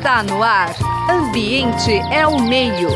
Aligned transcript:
Está 0.00 0.22
no 0.22 0.42
ar. 0.42 0.74
Ambiente 1.10 1.92
é 2.10 2.26
o 2.26 2.40
meio. 2.40 2.88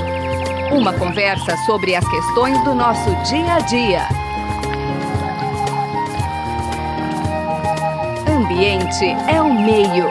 Uma 0.72 0.98
conversa 0.98 1.54
sobre 1.66 1.94
as 1.94 2.08
questões 2.08 2.56
do 2.64 2.74
nosso 2.74 3.10
dia 3.28 3.56
a 3.56 3.60
dia. 3.60 4.08
Ambiente 8.26 9.04
é 9.30 9.38
o 9.42 9.52
meio. 9.52 10.06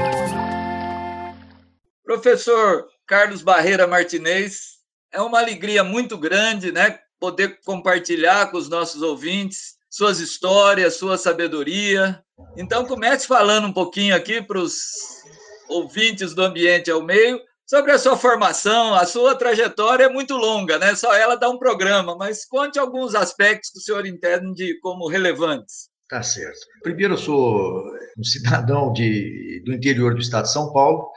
Professor 2.05 2.85
Carlos 3.07 3.41
Barreira 3.41 3.87
Martinez, 3.87 4.73
é 5.11 5.19
uma 5.19 5.39
alegria 5.39 5.83
muito 5.83 6.15
grande, 6.15 6.71
né, 6.71 6.99
poder 7.19 7.59
compartilhar 7.65 8.51
com 8.51 8.57
os 8.57 8.69
nossos 8.69 9.01
ouvintes 9.01 9.79
suas 9.89 10.19
histórias, 10.19 10.95
sua 10.95 11.17
sabedoria. 11.17 12.23
Então 12.55 12.85
comece 12.85 13.27
falando 13.27 13.65
um 13.65 13.73
pouquinho 13.73 14.15
aqui 14.15 14.43
para 14.43 14.59
os 14.59 15.22
ouvintes 15.73 16.33
do 16.33 16.43
Ambiente 16.43 16.89
ao 16.91 17.03
Meio, 17.03 17.39
sobre 17.65 17.91
a 17.91 17.97
sua 17.97 18.17
formação, 18.17 18.93
a 18.93 19.05
sua 19.05 19.35
trajetória 19.35 20.05
é 20.05 20.09
muito 20.09 20.35
longa, 20.35 20.77
né? 20.77 20.95
Só 20.95 21.13
ela 21.13 21.35
dá 21.35 21.49
um 21.49 21.57
programa, 21.57 22.15
mas 22.15 22.45
conte 22.45 22.77
alguns 22.77 23.15
aspectos 23.15 23.71
que 23.71 23.79
o 23.79 23.81
senhor 23.81 24.05
entende 24.05 24.77
como 24.79 25.07
relevantes. 25.07 25.89
Tá 26.09 26.21
certo. 26.21 26.59
Primeiro, 26.83 27.13
eu 27.13 27.17
sou 27.17 27.83
um 28.17 28.23
cidadão 28.23 28.93
de, 28.93 29.63
do 29.65 29.73
interior 29.73 30.13
do 30.13 30.21
estado 30.21 30.43
de 30.43 30.51
São 30.51 30.71
Paulo, 30.71 31.09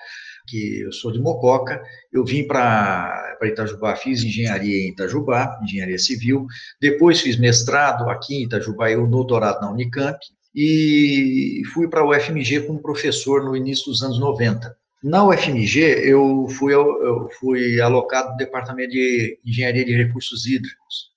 que 0.49 0.81
eu 0.81 0.93
sou 0.93 1.13
de 1.13 1.19
Mococa. 1.19 1.83
Eu 2.13 2.25
vim 2.25 2.47
para 2.47 3.37
Itajubá, 3.43 3.97
fiz 3.97 4.23
engenharia 4.23 4.87
em 4.87 4.91
Itajubá, 4.91 5.59
engenharia 5.63 5.99
civil. 5.99 6.47
Depois 6.81 7.21
fiz 7.21 7.37
mestrado 7.37 8.09
aqui 8.09 8.37
em 8.37 8.45
Itajubá 8.45 8.91
e 8.91 8.97
o 8.97 9.07
doutorado 9.07 9.61
na 9.61 9.71
Unicamp 9.71 10.19
e 10.57 11.61
fui 11.75 11.87
para 11.87 12.01
a 12.01 12.09
UFMG 12.09 12.63
como 12.63 12.81
professor 12.81 13.45
no 13.45 13.55
início 13.55 13.91
dos 13.91 14.03
anos 14.03 14.19
90. 14.19 14.75
Na 15.05 15.23
UFMG, 15.23 15.81
eu 16.03 16.49
fui, 16.49 16.73
eu 16.73 17.29
fui 17.39 17.79
alocado 17.79 18.31
no 18.31 18.37
Departamento 18.39 18.91
de 18.91 19.39
Engenharia 19.45 19.85
de 19.85 19.95
Recursos 19.95 20.47
Hídricos. 20.47 21.11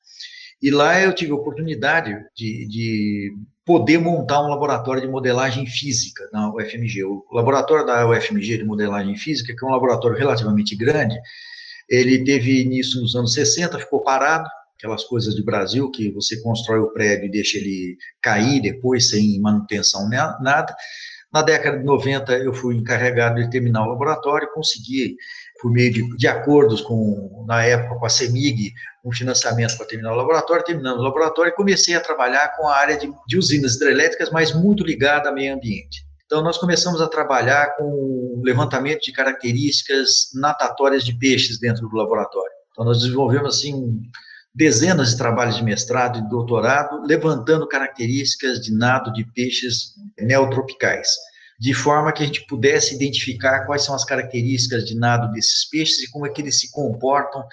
E 0.62 0.70
lá 0.70 1.00
eu 1.02 1.16
tive 1.16 1.32
a 1.32 1.36
oportunidade 1.36 2.14
de, 2.36 2.68
de 2.68 3.34
poder 3.66 3.98
montar 3.98 4.44
um 4.44 4.50
laboratório 4.50 5.02
de 5.02 5.08
modelagem 5.08 5.66
física 5.66 6.28
na 6.34 6.54
UFMG. 6.54 7.06
O 7.06 7.24
laboratório 7.32 7.86
da 7.86 8.06
UFMG 8.10 8.58
de 8.58 8.66
modelagem 8.66 9.16
física, 9.16 9.56
que 9.56 9.64
é 9.64 9.68
um 9.68 9.72
laboratório 9.72 10.18
relativamente 10.18 10.76
grande, 10.76 11.18
ele 11.90 12.24
teve 12.26 12.62
início 12.62 13.02
nos 13.02 13.16
anos 13.16 13.34
60, 13.34 13.80
ficou 13.80 14.02
parado, 14.02 14.50
aquelas 14.80 15.04
coisas 15.04 15.36
de 15.36 15.44
Brasil 15.44 15.92
que 15.92 16.10
você 16.12 16.42
constrói 16.42 16.80
o 16.80 16.92
prédio 16.92 17.26
e 17.26 17.32
deixa 17.32 17.58
ele 17.58 17.98
cair 18.22 18.62
depois 18.62 19.10
sem 19.10 19.40
manutenção 19.42 20.08
nada. 20.10 20.74
Na 21.32 21.42
década 21.42 21.78
de 21.78 21.84
90 21.84 22.38
eu 22.40 22.54
fui 22.54 22.76
encarregado 22.76 23.36
de 23.36 23.50
terminar 23.50 23.86
o 23.86 23.90
laboratório, 23.90 24.52
consegui 24.54 25.18
por 25.62 25.70
meio 25.72 25.92
de, 25.92 26.18
de 26.18 26.28
acordos 26.28 26.80
com 26.82 27.46
na 27.46 27.64
época 27.64 28.00
com 28.00 28.06
a 28.06 28.10
CEMIG 28.10 28.72
um 29.04 29.12
financiamento 29.12 29.76
para 29.78 29.86
terminar 29.86 30.14
o 30.14 30.16
laboratório, 30.16 30.64
terminando 30.64 30.98
o 30.98 31.04
laboratório 31.04 31.54
comecei 31.54 31.94
a 31.94 32.02
trabalhar 32.02 32.56
com 32.56 32.68
a 32.68 32.76
área 32.78 32.98
de, 32.98 33.12
de 33.28 33.38
usinas 33.38 33.76
hidrelétricas, 33.76 34.32
mas 34.32 34.54
muito 34.54 34.84
ligada 34.84 35.30
ao 35.30 35.36
meio 35.36 35.54
ambiente. 35.54 36.08
Então, 36.26 36.42
nós 36.44 36.58
começamos 36.58 37.02
a 37.02 37.08
trabalhar 37.08 37.76
com 37.76 38.42
levantamento 38.46 39.02
de 39.02 39.12
características 39.12 40.30
natatórias 40.36 41.04
de 41.04 41.18
peixes 41.18 41.60
dentro 41.60 41.90
do 41.90 41.96
laboratório. 41.96 42.52
Então, 42.72 42.86
nós 42.86 43.02
desenvolvemos, 43.02 43.58
assim, 43.58 44.00
dezenas 44.54 45.12
de 45.12 45.18
trabalhos 45.18 45.56
de 45.56 45.64
mestrado 45.64 46.20
e 46.20 46.30
doutorado, 46.30 47.02
levantando 47.06 47.68
características 47.68 48.60
de 48.60 48.74
nado 48.74 49.12
de 49.14 49.24
peixes 49.34 49.94
neotropicais, 50.20 51.08
de 51.60 51.74
forma 51.74 52.12
que 52.12 52.24
a 52.24 52.26
gente 52.26 52.46
pudesse 52.48 52.96
identificar 52.96 53.66
quais 53.66 53.84
são 53.84 53.94
as 53.94 54.06
características 54.06 54.86
de 54.86 54.96
nado 54.96 55.32
desses 55.32 55.70
peixes 55.70 56.00
e 56.04 56.12
como 56.12 56.26
é 56.26 56.30
que 56.30 56.42
eles 56.42 56.60
se 56.60 56.72
comportam 56.72 57.44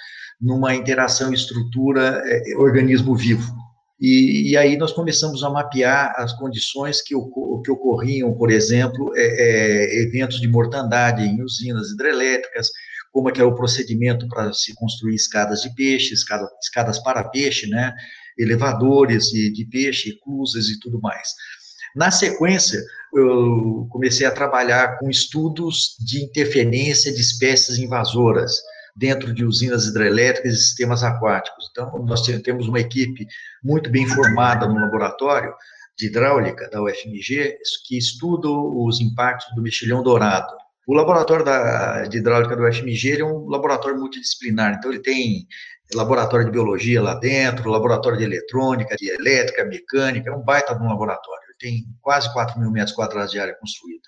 numa 0.40 0.74
interação 0.74 1.32
estrutura 1.32 2.22
é, 2.24 2.56
organismo 2.56 3.14
vivo. 3.14 3.54
E, 3.98 4.50
e, 4.50 4.56
aí 4.58 4.76
nós 4.76 4.92
começamos 4.92 5.42
a 5.42 5.48
mapear 5.48 6.12
as 6.16 6.34
condições 6.34 7.00
que, 7.00 7.14
que 7.64 7.70
ocorriam, 7.70 8.34
por 8.34 8.50
exemplo, 8.50 9.10
é, 9.16 9.22
é, 9.22 10.02
eventos 10.02 10.38
de 10.38 10.46
mortandade 10.46 11.22
em 11.22 11.42
usinas 11.42 11.90
hidrelétricas, 11.90 12.68
como 13.16 13.30
é 13.30 13.32
que 13.32 13.40
é 13.40 13.44
o 13.44 13.54
procedimento 13.54 14.28
para 14.28 14.52
se 14.52 14.74
construir 14.74 15.14
escadas 15.14 15.62
de 15.62 15.74
peixe, 15.74 16.12
escadas, 16.12 16.50
escadas 16.62 16.98
para 16.98 17.24
peixe, 17.24 17.66
né, 17.66 17.94
elevadores 18.36 19.30
de, 19.30 19.50
de 19.50 19.64
peixe, 19.64 20.10
eclusas 20.10 20.66
e 20.68 20.78
tudo 20.78 21.00
mais. 21.00 21.30
Na 21.96 22.10
sequência, 22.10 22.78
eu 23.14 23.88
comecei 23.88 24.26
a 24.26 24.30
trabalhar 24.30 24.98
com 24.98 25.08
estudos 25.08 25.96
de 25.98 26.24
interferência 26.24 27.10
de 27.10 27.22
espécies 27.22 27.78
invasoras 27.78 28.60
dentro 28.94 29.32
de 29.32 29.46
usinas 29.46 29.86
hidrelétricas 29.86 30.52
e 30.52 30.62
sistemas 30.62 31.02
aquáticos. 31.02 31.70
Então, 31.70 31.98
nós 32.04 32.20
temos 32.20 32.68
uma 32.68 32.80
equipe 32.80 33.26
muito 33.64 33.88
bem 33.88 34.06
formada 34.06 34.68
no 34.68 34.78
laboratório 34.78 35.54
de 35.96 36.08
hidráulica 36.08 36.68
da 36.68 36.82
UFMG 36.82 37.56
que 37.86 37.96
estuda 37.96 38.46
os 38.50 39.00
impactos 39.00 39.54
do 39.54 39.62
mexilhão 39.62 40.02
dourado 40.02 40.65
o 40.86 40.94
laboratório 40.94 41.44
da, 41.44 42.06
de 42.06 42.18
hidráulica 42.18 42.56
do 42.56 42.62
UFMG 42.62 43.20
é 43.20 43.24
um 43.24 43.48
laboratório 43.48 43.98
multidisciplinar, 43.98 44.74
então 44.74 44.92
ele 44.92 45.02
tem 45.02 45.46
laboratório 45.94 46.46
de 46.46 46.52
biologia 46.52 47.02
lá 47.02 47.14
dentro, 47.14 47.70
laboratório 47.70 48.18
de 48.18 48.24
eletrônica, 48.24 48.96
de 48.96 49.08
elétrica, 49.08 49.64
mecânica, 49.64 50.30
é 50.30 50.32
um 50.32 50.42
baita 50.42 50.74
de 50.74 50.82
um 50.82 50.88
laboratório, 50.88 51.42
tem 51.58 51.84
quase 52.00 52.32
4 52.32 52.58
mil 52.60 52.70
metros 52.70 52.94
quadrados 52.94 53.32
de 53.32 53.38
área 53.38 53.54
construída. 53.54 54.02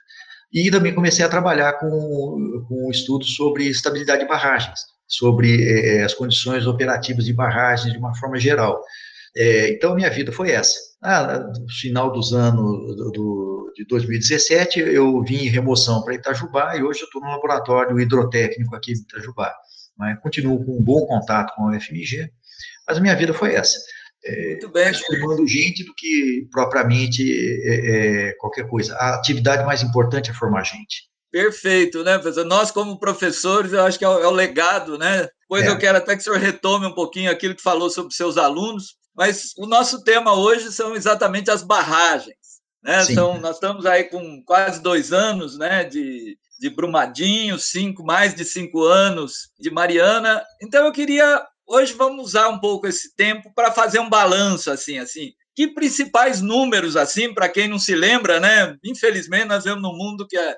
E 0.53 0.71
também 0.71 0.95
comecei 0.95 1.25
a 1.25 1.29
trabalhar 1.29 1.75
com, 1.75 2.65
com 2.69 2.91
estudos 2.91 3.35
sobre 3.35 3.67
estabilidade 3.67 4.23
de 4.23 4.29
barragens, 4.29 4.81
sobre 5.07 5.63
é, 5.69 6.05
as 6.05 6.15
condições 6.15 6.67
operativas 6.67 7.25
de 7.25 7.33
barragens 7.33 7.93
de 7.93 7.99
uma 7.99 8.15
forma 8.15 8.39
geral. 8.39 8.83
É, 9.39 9.71
então, 9.71 9.95
minha 9.95 10.11
vida 10.11 10.33
foi 10.33 10.51
essa. 10.51 10.77
Ah, 11.01 11.39
no 11.39 11.71
final 11.71 12.11
dos 12.11 12.33
anos 12.33 12.97
do, 12.97 13.11
do, 13.13 13.73
de 13.77 13.87
2017, 13.87 14.81
eu 14.81 15.23
vim 15.23 15.45
em 15.45 15.49
remoção 15.49 16.03
para 16.03 16.17
Itajubá 16.17 16.77
e 16.77 16.83
hoje 16.83 17.03
eu 17.03 17.05
estou 17.05 17.23
no 17.23 17.29
laboratório 17.29 18.01
hidrotécnico 18.01 18.75
aqui 18.75 18.95
de 18.95 19.03
Itajubá. 19.03 19.55
Mas 19.97 20.19
continuo 20.21 20.65
com 20.65 20.77
um 20.77 20.83
bom 20.83 21.07
contato 21.07 21.55
com 21.55 21.69
a 21.69 21.77
UFMG, 21.77 22.29
mas 22.87 22.99
a 22.99 23.01
minha 23.01 23.15
vida 23.15 23.33
foi 23.33 23.55
essa. 23.55 23.79
É, 24.25 24.49
Muito 24.51 24.73
bem. 24.73 24.93
formando 24.93 25.47
gente 25.47 25.85
do 25.85 25.95
que 25.95 26.49
propriamente 26.51 27.23
é, 27.23 28.31
é, 28.31 28.33
qualquer 28.39 28.67
coisa. 28.69 28.97
A 28.97 29.15
atividade 29.15 29.65
mais 29.65 29.85
importante 29.85 30.31
é 30.31 30.35
formar 30.35 30.65
gente. 30.65 31.09
Perfeito, 31.31 32.03
né, 32.03 32.19
professor? 32.19 32.45
Nós, 32.45 32.73
como 32.73 32.99
professores, 32.99 33.73
eu 33.73 33.85
acho 33.85 33.99
que 33.99 34.05
é 34.05 34.09
o, 34.09 34.19
é 34.19 34.27
o 34.27 34.33
legado, 34.33 34.99
né? 34.99 35.29
Pois 35.49 35.65
é. 35.65 35.69
eu 35.69 35.79
quero 35.79 35.99
até 35.99 36.17
que 36.17 36.23
o 36.23 36.25
senhor 36.25 36.39
retome 36.39 36.87
um 36.87 36.95
pouquinho 36.95 37.31
aquilo 37.31 37.55
que 37.55 37.63
falou 37.63 37.89
sobre 37.89 38.13
seus 38.13 38.37
alunos, 38.37 38.98
mas 39.19 39.53
o 39.59 39.67
nosso 39.67 40.05
tema 40.05 40.33
hoje 40.33 40.71
são 40.71 40.95
exatamente 40.95 41.51
as 41.51 41.61
barragens. 41.61 42.37
Né? 42.81 43.05
Então, 43.11 43.37
nós 43.41 43.57
estamos 43.57 43.85
aí 43.85 44.05
com 44.05 44.41
quase 44.47 44.81
dois 44.81 45.13
anos 45.13 45.59
né, 45.59 45.83
de, 45.83 46.39
de 46.61 46.71
Brumadinho, 46.71 47.59
cinco, 47.59 48.05
mais 48.05 48.33
de 48.33 48.45
cinco 48.45 48.85
anos 48.85 49.51
de 49.59 49.73
Mariana. 49.73 50.41
Então, 50.63 50.87
eu 50.87 50.93
queria. 50.93 51.45
Hoje 51.67 51.95
vamos 51.95 52.27
usar 52.27 52.49
um 52.49 52.61
pouco 52.61 52.87
esse 52.87 53.13
tempo 53.17 53.53
para 53.57 53.73
fazer 53.73 53.99
um 53.99 54.09
balanço, 54.09 54.71
assim, 54.71 55.01
assim. 55.01 55.33
Que 55.57 55.67
principais 55.67 56.41
números, 56.41 56.97
assim, 56.97 57.35
para 57.35 57.49
quem 57.49 57.67
não 57.67 57.81
se 57.81 57.97
lembra, 57.97 58.39
né? 58.39 58.77
Infelizmente, 58.85 59.47
nós 59.47 59.65
vemos 59.65 59.83
num 59.83 59.97
mundo 59.97 60.29
que 60.29 60.37
a, 60.39 60.57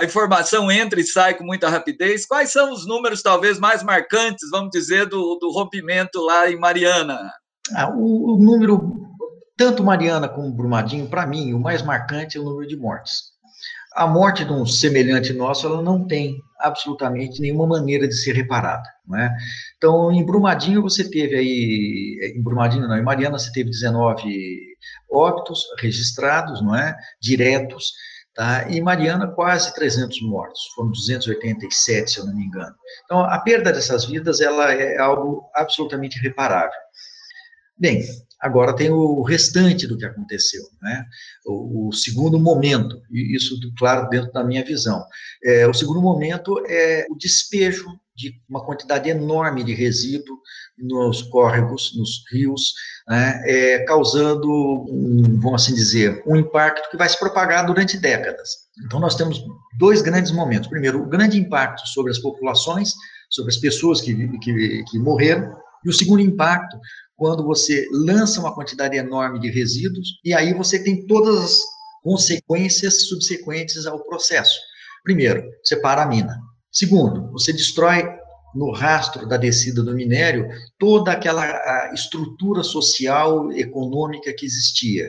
a 0.00 0.04
informação 0.04 0.70
entra 0.70 1.00
e 1.00 1.06
sai 1.06 1.32
com 1.32 1.44
muita 1.44 1.70
rapidez. 1.70 2.26
Quais 2.26 2.52
são 2.52 2.74
os 2.74 2.86
números, 2.86 3.22
talvez, 3.22 3.58
mais 3.58 3.82
marcantes, 3.82 4.50
vamos 4.50 4.68
dizer, 4.70 5.06
do, 5.06 5.36
do 5.36 5.50
rompimento 5.50 6.20
lá 6.20 6.50
em 6.50 6.58
Mariana? 6.58 7.32
Ah, 7.70 7.90
o, 7.90 8.34
o, 8.34 8.38
número, 8.38 9.08
tanto 9.56 9.84
Mariana 9.84 10.28
como 10.28 10.52
Brumadinho, 10.52 11.08
para 11.08 11.26
mim, 11.26 11.52
o 11.52 11.60
mais 11.60 11.82
marcante 11.82 12.36
é 12.36 12.40
o 12.40 12.44
número 12.44 12.66
de 12.66 12.76
mortes. 12.76 13.32
A 13.94 14.06
morte 14.06 14.44
de 14.44 14.52
um 14.52 14.66
semelhante 14.66 15.32
nosso, 15.32 15.66
ela 15.66 15.82
não 15.82 16.06
tem 16.06 16.36
absolutamente 16.58 17.40
nenhuma 17.40 17.66
maneira 17.66 18.08
de 18.08 18.14
ser 18.14 18.32
reparada, 18.32 18.88
não 19.06 19.18
é? 19.18 19.36
Então, 19.76 20.10
em 20.10 20.24
Brumadinho 20.24 20.82
você 20.82 21.08
teve 21.08 21.36
aí, 21.36 22.34
em 22.34 22.42
Brumadinho 22.42 22.88
não, 22.88 22.96
em 22.96 23.02
Mariana 23.02 23.38
você 23.38 23.52
teve 23.52 23.70
19 23.70 24.76
óbitos 25.10 25.64
registrados, 25.78 26.62
não 26.62 26.74
é? 26.74 26.96
Diretos, 27.20 27.92
tá? 28.34 28.68
E 28.70 28.80
Mariana 28.80 29.26
quase 29.26 29.74
300 29.74 30.22
mortos, 30.22 30.60
foram 30.74 30.90
287, 30.90 32.10
se 32.10 32.18
eu 32.18 32.26
não 32.26 32.34
me 32.34 32.44
engano. 32.44 32.74
Então, 33.04 33.20
a 33.20 33.38
perda 33.40 33.72
dessas 33.72 34.06
vidas, 34.06 34.40
ela 34.40 34.72
é 34.72 34.98
algo 34.98 35.50
absolutamente 35.54 36.18
reparável. 36.18 36.72
Bem, 37.82 38.00
agora 38.40 38.76
tem 38.76 38.90
o 38.90 39.22
restante 39.22 39.88
do 39.88 39.98
que 39.98 40.04
aconteceu, 40.04 40.62
né? 40.80 41.04
O, 41.44 41.88
o 41.88 41.92
segundo 41.92 42.38
momento, 42.38 43.02
e 43.10 43.34
isso, 43.34 43.58
claro, 43.76 44.08
dentro 44.08 44.30
da 44.30 44.44
minha 44.44 44.64
visão. 44.64 45.04
É, 45.44 45.66
o 45.66 45.74
segundo 45.74 46.00
momento 46.00 46.64
é 46.68 47.04
o 47.10 47.16
despejo 47.16 47.88
de 48.14 48.40
uma 48.48 48.64
quantidade 48.64 49.10
enorme 49.10 49.64
de 49.64 49.74
resíduo 49.74 50.38
nos 50.78 51.22
córregos, 51.22 51.92
nos 51.98 52.22
rios, 52.30 52.72
né, 53.08 53.42
é, 53.46 53.84
causando, 53.84 54.48
um, 54.48 55.40
vamos 55.40 55.62
assim 55.62 55.74
dizer, 55.74 56.22
um 56.24 56.36
impacto 56.36 56.88
que 56.88 56.96
vai 56.96 57.08
se 57.08 57.18
propagar 57.18 57.66
durante 57.66 57.98
décadas. 57.98 58.50
Então, 58.86 59.00
nós 59.00 59.16
temos 59.16 59.44
dois 59.76 60.02
grandes 60.02 60.30
momentos. 60.30 60.68
Primeiro, 60.68 61.02
o 61.02 61.08
grande 61.08 61.36
impacto 61.36 61.84
sobre 61.88 62.12
as 62.12 62.18
populações, 62.20 62.94
sobre 63.28 63.50
as 63.50 63.58
pessoas 63.58 64.00
que, 64.00 64.14
que, 64.38 64.84
que 64.84 64.98
morreram, 65.00 65.60
e 65.84 65.88
o 65.88 65.92
segundo 65.92 66.20
impacto, 66.20 66.78
quando 67.22 67.44
você 67.44 67.86
lança 67.92 68.40
uma 68.40 68.52
quantidade 68.52 68.96
enorme 68.96 69.38
de 69.38 69.48
resíduos, 69.48 70.18
e 70.24 70.34
aí 70.34 70.52
você 70.52 70.82
tem 70.82 71.06
todas 71.06 71.38
as 71.38 71.60
consequências 72.02 73.06
subsequentes 73.06 73.86
ao 73.86 74.04
processo. 74.04 74.58
Primeiro, 75.04 75.44
você 75.62 75.76
para 75.76 76.02
a 76.02 76.06
mina. 76.06 76.36
Segundo, 76.72 77.30
você 77.30 77.52
destrói 77.52 78.02
no 78.56 78.72
rastro 78.72 79.24
da 79.28 79.36
descida 79.36 79.84
do 79.84 79.94
minério 79.94 80.48
toda 80.80 81.12
aquela 81.12 81.92
estrutura 81.94 82.64
social, 82.64 83.52
econômica 83.52 84.34
que 84.36 84.44
existia. 84.44 85.08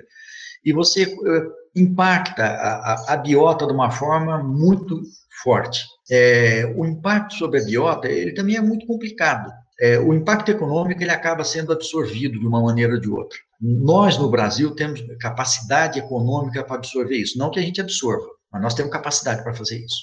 E 0.64 0.72
você 0.72 1.06
uh, 1.06 1.52
impacta 1.76 2.44
a, 2.46 3.14
a, 3.14 3.18
biota 3.18 3.66
de 3.66 3.74
uma 3.74 3.90
forma 3.90 4.38
muito 4.38 5.02
forte. 5.42 5.84
É, 6.12 6.72
o 6.78 6.86
impacto 6.86 7.34
sobre 7.34 7.60
a 7.60 7.66
biota, 7.66 8.08
ele 8.08 8.36
também 8.36 8.56
é 8.56 8.62
muito 8.62 8.86
complicado. 8.86 9.52
É, 9.80 10.00
o 10.00 10.14
impacto 10.14 10.52
econômico, 10.52 11.02
ele 11.02 11.12
acaba 11.12 11.44
sendo 11.44 11.74
absorvido 11.74 12.40
de 12.40 12.46
uma 12.46 12.62
maneira 12.62 12.94
ou 12.94 13.00
de 13.00 13.10
outra. 13.10 13.38
Nós, 13.60 14.18
no 14.18 14.30
Brasil, 14.30 14.76
temos 14.76 15.02
capacidade 15.20 16.00
econômica 16.00 16.64
para 16.64 16.76
absorver 16.76 17.18
isso. 17.18 17.38
Não 17.38 17.50
que 17.50 17.60
a 17.60 17.64
gente 17.64 17.82
absorva, 17.82 18.28
mas 18.52 18.62
nós 18.62 18.74
temos 18.74 18.92
capacidade 18.92 19.44
para 19.44 19.54
fazer 19.54 19.78
isso 19.84 20.02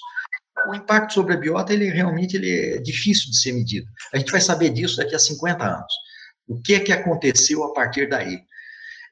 o 0.68 0.74
impacto 0.74 1.14
sobre 1.14 1.34
a 1.34 1.36
biota, 1.36 1.72
ele 1.72 1.90
realmente 1.90 2.36
ele 2.36 2.50
é 2.50 2.78
difícil 2.78 3.30
de 3.30 3.38
ser 3.38 3.52
medido. 3.52 3.86
A 4.12 4.18
gente 4.18 4.32
vai 4.32 4.40
saber 4.40 4.70
disso 4.70 4.96
daqui 4.96 5.14
a 5.14 5.18
50 5.18 5.64
anos. 5.64 5.92
O 6.46 6.60
que 6.60 6.74
é 6.74 6.80
que 6.80 6.92
aconteceu 6.92 7.62
a 7.64 7.72
partir 7.72 8.08
daí? 8.08 8.40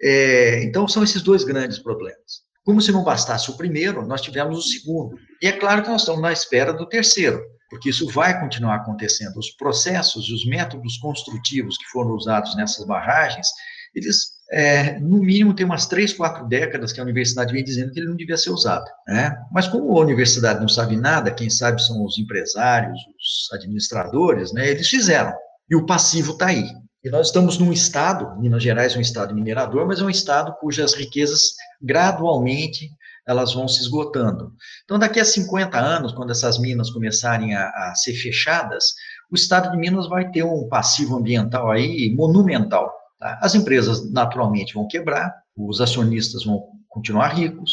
É, 0.02 0.62
então, 0.64 0.86
são 0.86 1.02
esses 1.02 1.22
dois 1.22 1.44
grandes 1.44 1.78
problemas. 1.78 2.46
Como 2.64 2.80
se 2.82 2.92
não 2.92 3.04
bastasse 3.04 3.50
o 3.50 3.56
primeiro, 3.56 4.06
nós 4.06 4.20
tivemos 4.20 4.58
o 4.58 4.62
segundo. 4.62 5.18
E 5.40 5.46
é 5.46 5.52
claro 5.52 5.82
que 5.82 5.88
nós 5.88 6.02
estamos 6.02 6.20
na 6.20 6.32
espera 6.32 6.72
do 6.72 6.88
terceiro, 6.88 7.42
porque 7.68 7.90
isso 7.90 8.10
vai 8.10 8.38
continuar 8.40 8.76
acontecendo. 8.76 9.36
Os 9.38 9.50
processos 9.50 10.26
e 10.28 10.32
os 10.32 10.46
métodos 10.46 10.96
construtivos 10.98 11.76
que 11.76 11.86
foram 11.86 12.12
usados 12.12 12.56
nessas 12.56 12.86
barragens, 12.86 13.48
eles 13.94 14.38
é, 14.50 14.98
no 14.98 15.18
mínimo, 15.18 15.54
tem 15.54 15.66
umas 15.66 15.86
três, 15.86 16.12
quatro 16.12 16.46
décadas 16.48 16.90
que 16.92 17.00
a 17.00 17.02
universidade 17.02 17.52
vem 17.52 17.62
dizendo 17.62 17.92
que 17.92 18.00
ele 18.00 18.08
não 18.08 18.16
devia 18.16 18.36
ser 18.36 18.50
usado. 18.50 18.86
Né? 19.06 19.36
Mas 19.52 19.68
como 19.68 19.96
a 19.96 20.00
universidade 20.00 20.60
não 20.60 20.68
sabe 20.68 20.96
nada, 20.96 21.30
quem 21.30 21.50
sabe 21.50 21.82
são 21.82 22.02
os 22.04 22.18
empresários, 22.18 22.98
os 22.98 23.52
administradores, 23.54 24.52
né? 24.52 24.68
eles 24.68 24.88
fizeram. 24.88 25.34
E 25.68 25.76
o 25.76 25.84
passivo 25.84 26.32
está 26.32 26.46
aí. 26.46 26.64
E 27.04 27.10
nós 27.10 27.26
estamos 27.26 27.58
num 27.58 27.72
estado, 27.72 28.40
Minas 28.40 28.62
Gerais 28.62 28.94
é 28.94 28.98
um 28.98 29.02
estado 29.02 29.34
minerador, 29.34 29.86
mas 29.86 30.00
é 30.00 30.04
um 30.04 30.10
estado 30.10 30.56
cujas 30.58 30.94
riquezas 30.94 31.52
gradualmente 31.80 32.90
elas 33.28 33.52
vão 33.52 33.68
se 33.68 33.82
esgotando. 33.82 34.54
Então, 34.84 34.98
daqui 34.98 35.20
a 35.20 35.24
50 35.24 35.78
anos, 35.78 36.12
quando 36.12 36.30
essas 36.30 36.58
minas 36.58 36.90
começarem 36.90 37.54
a, 37.54 37.68
a 37.68 37.94
ser 37.94 38.14
fechadas, 38.14 38.94
o 39.30 39.34
estado 39.34 39.70
de 39.70 39.76
Minas 39.76 40.08
vai 40.08 40.30
ter 40.30 40.42
um 40.42 40.66
passivo 40.66 41.16
ambiental 41.16 41.70
aí 41.70 42.10
monumental. 42.16 42.90
Tá? 43.20 43.38
As 43.42 43.54
empresas 43.54 44.10
naturalmente 44.10 44.72
vão 44.72 44.88
quebrar, 44.88 45.34
os 45.54 45.80
acionistas 45.80 46.44
vão 46.44 46.64
continuar 46.88 47.28
ricos 47.34 47.72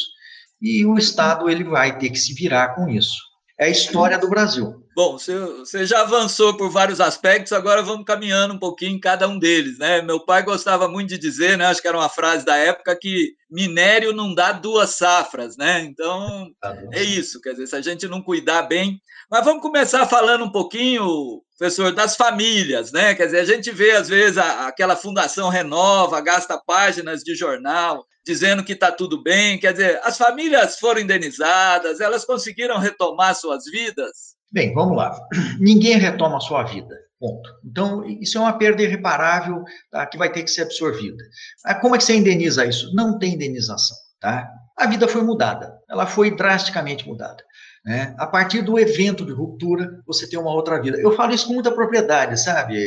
e 0.61 0.85
o 0.85 0.97
Estado 0.97 1.49
ele 1.49 1.63
vai 1.63 1.97
ter 1.97 2.09
que 2.09 2.19
se 2.19 2.33
virar 2.33 2.75
com 2.75 2.89
isso. 2.89 3.15
É 3.57 3.65
a 3.65 3.69
história 3.69 4.17
do 4.17 4.29
Brasil. 4.29 4.84
Bom, 4.95 5.17
você 5.17 5.85
já 5.85 6.01
avançou 6.03 6.55
por 6.55 6.69
vários 6.69 7.01
aspectos, 7.01 7.51
agora 7.51 7.81
vamos 7.81 8.05
caminhando 8.05 8.53
um 8.53 8.57
pouquinho 8.57 8.95
em 8.95 8.99
cada 8.99 9.27
um 9.27 9.37
deles, 9.37 9.77
né? 9.77 10.01
Meu 10.01 10.21
pai 10.21 10.41
gostava 10.41 10.87
muito 10.87 11.09
de 11.09 11.17
dizer, 11.17 11.57
né? 11.57 11.65
Acho 11.65 11.81
que 11.81 11.87
era 11.89 11.97
uma 11.97 12.07
frase 12.07 12.45
da 12.45 12.55
época 12.55 12.97
que 12.97 13.33
minério 13.51 14.13
não 14.13 14.33
dá 14.33 14.53
duas 14.53 14.91
safras, 14.91 15.57
né? 15.57 15.81
Então 15.81 16.49
é 16.93 17.03
isso, 17.03 17.41
quer 17.41 17.51
dizer, 17.51 17.67
se 17.67 17.75
a 17.75 17.81
gente 17.81 18.07
não 18.07 18.21
cuidar 18.21 18.61
bem. 18.61 19.01
Mas 19.29 19.43
vamos 19.43 19.61
começar 19.61 20.07
falando 20.07 20.45
um 20.45 20.51
pouquinho, 20.51 21.41
professor, 21.57 21.91
das 21.91 22.15
famílias, 22.15 22.93
né? 22.93 23.13
Quer 23.15 23.25
dizer, 23.25 23.39
a 23.39 23.45
gente 23.45 23.71
vê 23.71 23.91
às 23.91 24.07
vezes 24.07 24.37
a, 24.37 24.67
aquela 24.67 24.95
fundação 24.95 25.49
renova, 25.49 26.21
gasta 26.21 26.57
páginas 26.57 27.21
de 27.21 27.35
jornal 27.35 28.05
dizendo 28.25 28.63
que 28.63 28.73
está 28.73 28.91
tudo 28.91 29.21
bem, 29.21 29.59
quer 29.59 29.73
dizer, 29.73 29.99
as 30.03 30.17
famílias 30.17 30.79
foram 30.79 31.01
indenizadas, 31.01 31.99
elas 31.99 32.25
conseguiram 32.25 32.79
retomar 32.79 33.35
suas 33.35 33.65
vidas. 33.65 34.34
Bem, 34.51 34.73
vamos 34.73 34.97
lá. 34.97 35.17
Ninguém 35.59 35.97
retoma 35.97 36.37
a 36.37 36.41
sua 36.41 36.63
vida. 36.63 36.95
Ponto. 37.19 37.49
Então, 37.63 38.05
isso 38.05 38.37
é 38.37 38.41
uma 38.41 38.57
perda 38.57 38.83
irreparável 38.83 39.63
tá, 39.89 40.05
que 40.05 40.17
vai 40.17 40.31
ter 40.31 40.43
que 40.43 40.51
ser 40.51 40.63
absorvida. 40.63 41.23
Ah, 41.63 41.75
como 41.75 41.95
é 41.95 41.97
que 41.97 42.03
você 42.03 42.15
indeniza 42.15 42.65
isso? 42.65 42.93
Não 42.93 43.17
tem 43.17 43.33
indenização. 43.33 43.97
Tá? 44.19 44.49
A 44.77 44.87
vida 44.87 45.07
foi 45.07 45.21
mudada, 45.21 45.79
ela 45.89 46.05
foi 46.05 46.35
drasticamente 46.35 47.07
mudada. 47.07 47.41
Né? 47.85 48.13
A 48.17 48.27
partir 48.27 48.61
do 48.61 48.77
evento 48.77 49.25
de 49.25 49.31
ruptura, 49.31 50.01
você 50.05 50.27
tem 50.27 50.37
uma 50.37 50.53
outra 50.53 50.81
vida. 50.81 50.99
Eu 50.99 51.15
falo 51.15 51.33
isso 51.33 51.47
com 51.47 51.53
muita 51.53 51.71
propriedade, 51.71 52.37
sabe, 52.39 52.77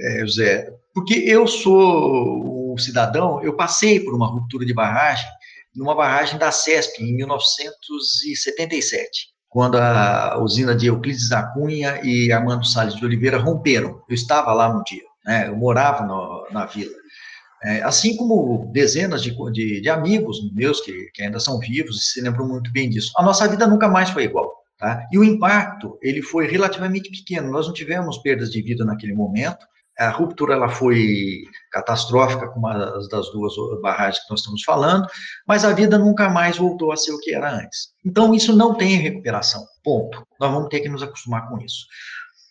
é, 0.00 0.20
José? 0.20 0.68
Porque 0.92 1.14
eu 1.14 1.46
sou 1.46 2.72
um 2.72 2.78
cidadão, 2.78 3.40
eu 3.42 3.54
passei 3.54 4.00
por 4.00 4.14
uma 4.14 4.26
ruptura 4.26 4.66
de 4.66 4.74
barragem, 4.74 5.28
numa 5.74 5.94
barragem 5.94 6.38
da 6.38 6.50
CESP, 6.50 7.04
em 7.04 7.14
1977 7.16 9.30
quando 9.50 9.76
a 9.76 10.38
usina 10.40 10.74
de 10.76 10.86
Euclides 10.86 11.28
da 11.28 11.42
Cunha 11.42 12.00
e 12.04 12.32
Armando 12.32 12.64
Salles 12.64 12.94
de 12.94 13.04
Oliveira 13.04 13.36
romperam. 13.36 14.00
Eu 14.08 14.14
estava 14.14 14.52
lá 14.52 14.72
no 14.72 14.82
dia, 14.84 15.02
né? 15.26 15.48
eu 15.48 15.56
morava 15.56 16.06
no, 16.06 16.46
na 16.52 16.66
vila. 16.66 16.94
É, 17.62 17.82
assim 17.82 18.16
como 18.16 18.70
dezenas 18.72 19.22
de, 19.22 19.36
de, 19.52 19.82
de 19.82 19.90
amigos 19.90 20.38
meus 20.54 20.80
que, 20.80 21.10
que, 21.12 21.22
ainda 21.22 21.38
são 21.38 21.58
vivos 21.58 21.96
e 21.96 22.00
se 22.00 22.20
lembram 22.22 22.48
muito 22.48 22.72
bem 22.72 22.88
disso. 22.88 23.12
A 23.18 23.22
nossa 23.22 23.46
vida 23.46 23.66
nunca 23.66 23.88
mais 23.88 24.08
foi 24.08 24.24
igual. 24.24 24.50
Tá? 24.78 25.06
E 25.12 25.18
o 25.18 25.24
impacto, 25.24 25.98
ele 26.00 26.22
foi 26.22 26.46
relativamente 26.46 27.10
pequeno. 27.10 27.50
Nós 27.50 27.66
não 27.66 27.74
tivemos 27.74 28.16
perdas 28.18 28.50
de 28.50 28.62
vida 28.62 28.82
naquele 28.82 29.12
momento, 29.12 29.66
a 30.00 30.10
ruptura 30.10 30.54
ela 30.54 30.68
foi 30.68 31.44
catastrófica 31.70 32.48
com 32.48 32.58
uma 32.58 32.72
das 33.08 33.30
duas 33.32 33.52
barragens 33.82 34.24
que 34.24 34.30
nós 34.30 34.40
estamos 34.40 34.62
falando, 34.62 35.06
mas 35.46 35.62
a 35.62 35.74
vida 35.74 35.98
nunca 35.98 36.30
mais 36.30 36.56
voltou 36.56 36.90
a 36.90 36.96
ser 36.96 37.12
o 37.12 37.18
que 37.20 37.34
era 37.34 37.54
antes. 37.54 37.90
Então, 38.04 38.34
isso 38.34 38.56
não 38.56 38.74
tem 38.74 38.96
recuperação. 38.96 39.62
Ponto. 39.84 40.26
Nós 40.40 40.50
vamos 40.50 40.70
ter 40.70 40.80
que 40.80 40.88
nos 40.88 41.02
acostumar 41.02 41.48
com 41.50 41.58
isso. 41.58 41.84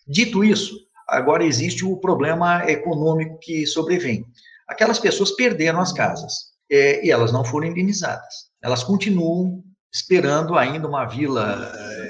Dito 0.06 0.44
isso, 0.44 0.76
agora 1.08 1.44
existe 1.44 1.84
o 1.84 1.96
problema 1.96 2.70
econômico 2.70 3.36
que 3.40 3.66
sobrevém. 3.66 4.24
Aquelas 4.68 5.00
pessoas 5.00 5.32
perderam 5.32 5.80
as 5.80 5.92
casas 5.92 6.32
é, 6.70 7.04
e 7.04 7.10
elas 7.10 7.32
não 7.32 7.44
foram 7.44 7.66
indenizadas. 7.66 8.48
Elas 8.62 8.84
continuam 8.84 9.64
esperando 9.92 10.56
ainda 10.56 10.86
uma 10.86 11.04
vila 11.04 11.72
é, 11.74 12.09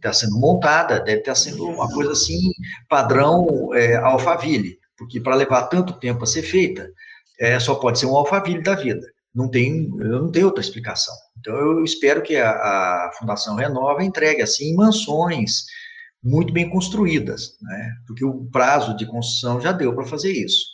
está 0.00 0.12
sendo 0.12 0.38
montada, 0.38 1.00
deve 1.00 1.20
estar 1.20 1.34
sendo 1.34 1.64
uma 1.64 1.88
coisa 1.92 2.12
assim, 2.12 2.52
padrão 2.88 3.74
é, 3.74 3.96
Alphaville, 3.96 4.78
porque 4.96 5.20
para 5.20 5.36
levar 5.36 5.68
tanto 5.68 5.98
tempo 5.98 6.24
a 6.24 6.26
ser 6.26 6.42
feita, 6.42 6.90
é, 7.38 7.58
só 7.58 7.74
pode 7.74 7.98
ser 7.98 8.06
um 8.06 8.16
Alphaville 8.16 8.62
da 8.62 8.74
vida. 8.74 9.06
Não 9.34 9.48
tem, 9.48 9.88
não 9.88 10.30
tenho 10.30 10.46
outra 10.46 10.60
explicação. 10.60 11.14
Então, 11.38 11.54
eu 11.54 11.84
espero 11.84 12.22
que 12.22 12.36
a, 12.36 12.50
a 12.50 13.10
Fundação 13.18 13.54
Renova 13.54 14.02
entregue, 14.04 14.42
assim, 14.42 14.74
mansões 14.74 15.64
muito 16.22 16.52
bem 16.52 16.68
construídas, 16.68 17.56
né? 17.62 17.94
porque 18.06 18.24
o 18.24 18.44
prazo 18.52 18.94
de 18.96 19.06
construção 19.06 19.60
já 19.60 19.72
deu 19.72 19.94
para 19.94 20.06
fazer 20.06 20.32
isso. 20.32 20.64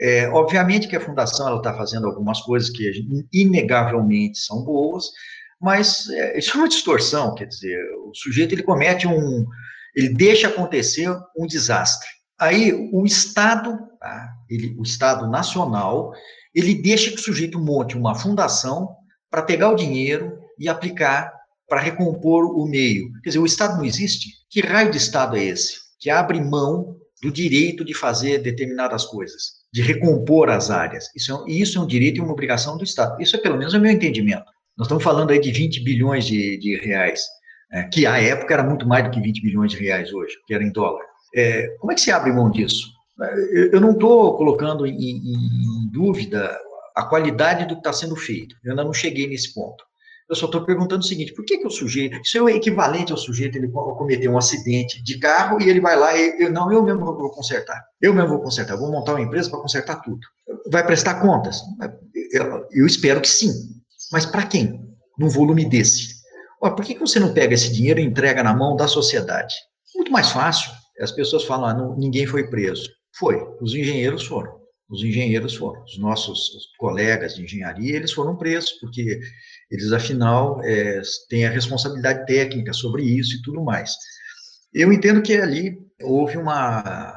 É, 0.00 0.28
obviamente 0.30 0.88
que 0.88 0.96
a 0.96 1.00
Fundação 1.00 1.56
está 1.56 1.74
fazendo 1.74 2.06
algumas 2.06 2.40
coisas 2.40 2.68
que 2.70 2.90
inegavelmente 3.32 4.38
são 4.38 4.64
boas, 4.64 5.06
mas 5.62 6.08
é, 6.10 6.38
isso 6.38 6.56
é 6.56 6.60
uma 6.60 6.68
distorção, 6.68 7.34
quer 7.36 7.46
dizer, 7.46 7.78
o 8.04 8.12
sujeito 8.14 8.52
ele 8.52 8.64
comete 8.64 9.06
um, 9.06 9.46
ele 9.94 10.08
deixa 10.08 10.48
acontecer 10.48 11.08
um 11.38 11.46
desastre. 11.46 12.08
Aí 12.38 12.72
o 12.92 13.06
Estado, 13.06 13.78
tá, 14.00 14.28
ele, 14.50 14.74
o 14.76 14.82
Estado 14.82 15.30
nacional, 15.30 16.12
ele 16.52 16.74
deixa 16.74 17.10
que 17.10 17.16
o 17.16 17.22
sujeito 17.22 17.60
monte 17.60 17.96
uma 17.96 18.16
fundação 18.16 18.88
para 19.30 19.42
pegar 19.42 19.70
o 19.70 19.76
dinheiro 19.76 20.36
e 20.58 20.68
aplicar 20.68 21.32
para 21.68 21.80
recompor 21.80 22.44
o 22.58 22.66
meio. 22.66 23.12
Quer 23.22 23.30
dizer, 23.30 23.38
o 23.38 23.46
Estado 23.46 23.76
não 23.76 23.84
existe? 23.84 24.30
Que 24.50 24.60
raio 24.60 24.90
de 24.90 24.96
Estado 24.96 25.36
é 25.36 25.44
esse? 25.44 25.76
Que 26.00 26.10
abre 26.10 26.40
mão 26.40 26.96
do 27.22 27.30
direito 27.30 27.84
de 27.84 27.94
fazer 27.94 28.38
determinadas 28.38 29.04
coisas, 29.04 29.62
de 29.72 29.80
recompor 29.80 30.50
as 30.50 30.70
áreas. 30.70 31.08
Isso 31.14 31.32
é, 31.32 31.52
isso 31.52 31.78
é 31.78 31.80
um 31.80 31.86
direito 31.86 32.18
e 32.18 32.20
uma 32.20 32.32
obrigação 32.32 32.76
do 32.76 32.82
Estado. 32.82 33.22
Isso 33.22 33.36
é 33.36 33.38
pelo 33.38 33.56
menos 33.56 33.74
o 33.74 33.80
meu 33.80 33.92
entendimento. 33.92 34.51
Nós 34.76 34.86
estamos 34.86 35.04
falando 35.04 35.30
aí 35.30 35.40
de 35.40 35.52
20 35.52 35.84
bilhões 35.84 36.24
de, 36.24 36.58
de 36.58 36.76
reais, 36.78 37.20
é, 37.72 37.82
que 37.84 38.06
à 38.06 38.20
época 38.20 38.54
era 38.54 38.62
muito 38.62 38.86
mais 38.86 39.04
do 39.04 39.10
que 39.10 39.20
20 39.20 39.42
bilhões 39.42 39.72
de 39.72 39.78
reais 39.78 40.12
hoje, 40.12 40.34
que 40.46 40.54
era 40.54 40.64
em 40.64 40.72
dólar. 40.72 41.04
É, 41.34 41.68
como 41.78 41.92
é 41.92 41.94
que 41.94 42.00
se 42.00 42.10
abre 42.10 42.32
mão 42.32 42.50
disso? 42.50 42.90
Eu 43.52 43.80
não 43.80 43.92
estou 43.92 44.36
colocando 44.36 44.86
em, 44.86 44.94
em, 44.94 45.90
dúvida 45.92 46.58
a 46.96 47.04
qualidade 47.04 47.66
do 47.66 47.74
que 47.74 47.80
está 47.80 47.92
sendo 47.92 48.16
feito. 48.16 48.56
Eu 48.64 48.72
ainda 48.72 48.84
não 48.84 48.92
cheguei 48.92 49.28
nesse 49.28 49.54
ponto. 49.54 49.84
Eu 50.28 50.34
só 50.34 50.46
estou 50.46 50.64
perguntando 50.64 51.02
o 51.02 51.06
seguinte: 51.06 51.34
por 51.34 51.44
que, 51.44 51.58
que 51.58 51.66
o 51.66 51.70
sujeito, 51.70 52.18
isso 52.22 52.48
é 52.48 52.52
equivalente 52.52 53.12
ao 53.12 53.18
sujeito 53.18 53.56
ele 53.56 53.68
cometer 53.68 54.28
um 54.28 54.38
acidente 54.38 55.02
de 55.02 55.18
carro 55.18 55.60
e 55.60 55.68
ele 55.68 55.80
vai 55.80 55.94
lá 55.94 56.16
e 56.16 56.42
eu 56.42 56.50
não, 56.50 56.72
eu 56.72 56.82
mesmo 56.82 57.04
vou 57.04 57.30
consertar. 57.30 57.80
Eu 58.00 58.14
mesmo 58.14 58.30
vou 58.30 58.40
consertar, 58.40 58.76
vou 58.76 58.90
montar 58.90 59.12
uma 59.12 59.20
empresa 59.20 59.50
para 59.50 59.60
consertar 59.60 59.96
tudo. 59.96 60.20
Vai 60.70 60.84
prestar 60.84 61.20
contas? 61.20 61.60
Eu, 62.32 62.66
eu 62.72 62.86
espero 62.86 63.20
que 63.20 63.28
sim. 63.28 63.52
Mas 64.12 64.26
para 64.26 64.46
quem? 64.46 64.80
Num 65.18 65.28
volume 65.28 65.64
desse. 65.64 66.22
Ué, 66.62 66.70
por 66.70 66.84
que, 66.84 66.94
que 66.94 67.00
você 67.00 67.18
não 67.18 67.32
pega 67.32 67.54
esse 67.54 67.72
dinheiro 67.72 67.98
e 67.98 68.04
entrega 68.04 68.42
na 68.42 68.54
mão 68.54 68.76
da 68.76 68.86
sociedade? 68.86 69.54
Muito 69.96 70.12
mais 70.12 70.30
fácil. 70.30 70.70
As 71.00 71.10
pessoas 71.10 71.44
falam, 71.44 71.66
ah, 71.66 71.74
não, 71.74 71.96
ninguém 71.96 72.26
foi 72.26 72.48
preso. 72.48 72.88
Foi, 73.18 73.36
os 73.60 73.74
engenheiros 73.74 74.24
foram. 74.26 74.60
Os 74.88 75.02
engenheiros 75.02 75.54
foram. 75.54 75.82
Os 75.84 75.98
nossos 75.98 76.50
colegas 76.78 77.34
de 77.34 77.42
engenharia, 77.42 77.96
eles 77.96 78.12
foram 78.12 78.36
presos, 78.36 78.72
porque 78.72 79.20
eles, 79.70 79.90
afinal, 79.92 80.62
é, 80.62 81.00
têm 81.28 81.46
a 81.46 81.50
responsabilidade 81.50 82.26
técnica 82.26 82.72
sobre 82.72 83.02
isso 83.02 83.36
e 83.36 83.42
tudo 83.42 83.64
mais. 83.64 83.94
Eu 84.72 84.92
entendo 84.92 85.22
que 85.22 85.34
ali 85.34 85.78
houve 86.02 86.36
uma, 86.36 87.14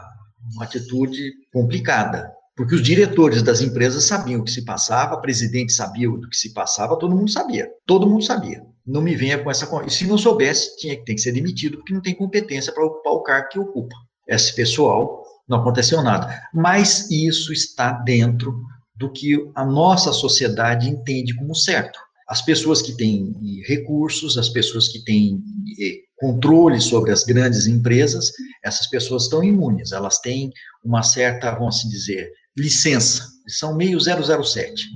uma 0.54 0.64
atitude 0.64 1.32
complicada, 1.52 2.32
porque 2.56 2.76
os 2.76 2.82
diretores 2.82 3.44
das 3.44 3.62
empresas 3.62 4.06
sabiam 4.06 4.42
o 4.42 4.44
que 4.44 4.52
se 4.52 4.64
passava, 4.64 5.16
o 5.16 5.22
presidente 5.22 5.74
sabia 5.74 6.10
do 6.10 6.30
que 6.30 6.38
se 6.38 6.54
passava, 6.54 6.98
todo 6.98 7.16
mundo 7.16 7.30
sabia. 7.30 7.70
Todo 7.86 8.08
mundo 8.08 8.24
sabia. 8.24 8.64
Não 8.86 9.02
me 9.02 9.16
venha 9.16 9.38
com 9.38 9.52
essa. 9.52 9.68
E 9.86 9.90
se 9.90 10.08
não 10.08 10.18
soubesse, 10.18 10.78
tinha 10.78 10.96
que 10.96 11.04
ter 11.04 11.16
que 11.16 11.22
ser 11.22 11.34
demitido, 11.34 11.78
porque 11.78 11.94
não 11.94 12.02
tem 12.02 12.16
competência 12.16 12.72
para 12.72 12.86
ocupar 12.86 13.14
o 13.14 13.24
cargo 13.24 13.50
que 13.50 13.60
ocupa. 13.60 13.96
Esse 14.28 14.56
pessoal 14.56 15.24
não 15.48 15.60
aconteceu 15.60 16.02
nada. 16.02 16.42
Mas 16.54 17.12
isso 17.12 17.52
está 17.52 17.92
dentro 17.92 18.58
do 18.96 19.12
que 19.12 19.38
a 19.54 19.66
nossa 19.66 20.14
sociedade 20.14 20.90
entende 20.90 21.36
como 21.36 21.54
certo 21.54 22.00
as 22.28 22.42
pessoas 22.42 22.82
que 22.82 22.94
têm 22.94 23.34
recursos, 23.68 24.38
as 24.38 24.50
pessoas 24.50 24.88
que 24.88 25.04
têm 25.04 25.44
eh, 25.80 26.00
controle 26.18 26.82
sobre 26.82 27.12
as 27.12 27.24
grandes 27.24 27.68
empresas, 27.68 28.32
essas 28.64 28.88
pessoas 28.88 29.24
estão 29.24 29.44
imunes, 29.44 29.92
elas 29.92 30.20
têm 30.20 30.52
uma 30.84 31.04
certa, 31.04 31.52
vamos 31.52 31.78
assim 31.78 31.90
dizer, 31.90 32.32
licença, 32.58 33.28
são 33.48 33.76
meio 33.76 34.00
007, 34.00 34.88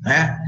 né? 0.00 0.38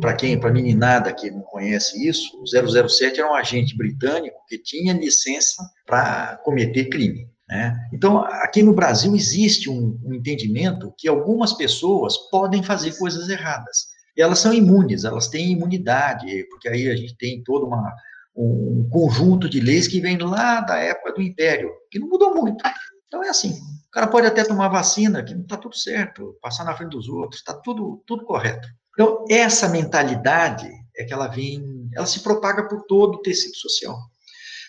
Para 0.00 0.14
quem, 0.14 0.38
para 0.38 0.52
meninada 0.52 1.12
que 1.12 1.30
não 1.30 1.42
conhece 1.42 2.06
isso, 2.06 2.40
o 2.40 2.88
007 2.88 3.20
era 3.20 3.30
um 3.30 3.34
agente 3.34 3.76
britânico 3.76 4.36
que 4.48 4.58
tinha 4.58 4.92
licença 4.92 5.62
para 5.86 6.38
cometer 6.44 6.88
crime. 6.88 7.28
Né? 7.48 7.76
Então, 7.92 8.18
aqui 8.18 8.62
no 8.62 8.74
Brasil 8.74 9.14
existe 9.14 9.70
um, 9.70 9.98
um 10.04 10.14
entendimento 10.14 10.92
que 10.98 11.08
algumas 11.08 11.52
pessoas 11.52 12.16
podem 12.30 12.62
fazer 12.62 12.96
coisas 12.98 13.28
erradas 13.28 13.90
elas 14.20 14.38
são 14.38 14.52
imunes, 14.52 15.04
elas 15.04 15.28
têm 15.28 15.52
imunidade, 15.52 16.44
porque 16.50 16.68
aí 16.68 16.88
a 16.88 16.96
gente 16.96 17.16
tem 17.16 17.42
todo 17.42 17.66
uma, 17.66 17.94
um 18.36 18.88
conjunto 18.90 19.48
de 19.48 19.60
leis 19.60 19.88
que 19.88 20.00
vem 20.00 20.18
lá 20.18 20.60
da 20.60 20.76
época 20.78 21.12
do 21.12 21.22
Império, 21.22 21.70
que 21.90 21.98
não 21.98 22.08
mudou 22.08 22.34
muito. 22.34 22.62
Então 23.10 23.24
é 23.24 23.28
assim, 23.28 23.54
o 23.88 23.90
cara 23.90 24.06
pode 24.06 24.28
até 24.28 24.44
tomar 24.44 24.68
vacina, 24.68 25.20
que 25.24 25.34
não 25.34 25.42
está 25.42 25.56
tudo 25.56 25.76
certo, 25.76 26.38
passar 26.40 26.62
na 26.62 26.76
frente 26.76 26.92
dos 26.92 27.08
outros, 27.08 27.40
está 27.40 27.52
tudo, 27.52 28.00
tudo 28.06 28.24
correto. 28.24 28.68
Então, 28.92 29.24
essa 29.28 29.68
mentalidade 29.68 30.70
é 30.96 31.02
que 31.02 31.12
ela 31.12 31.26
vem, 31.26 31.90
ela 31.92 32.06
se 32.06 32.20
propaga 32.20 32.68
por 32.68 32.84
todo 32.84 33.16
o 33.16 33.22
tecido 33.22 33.56
social. 33.56 33.98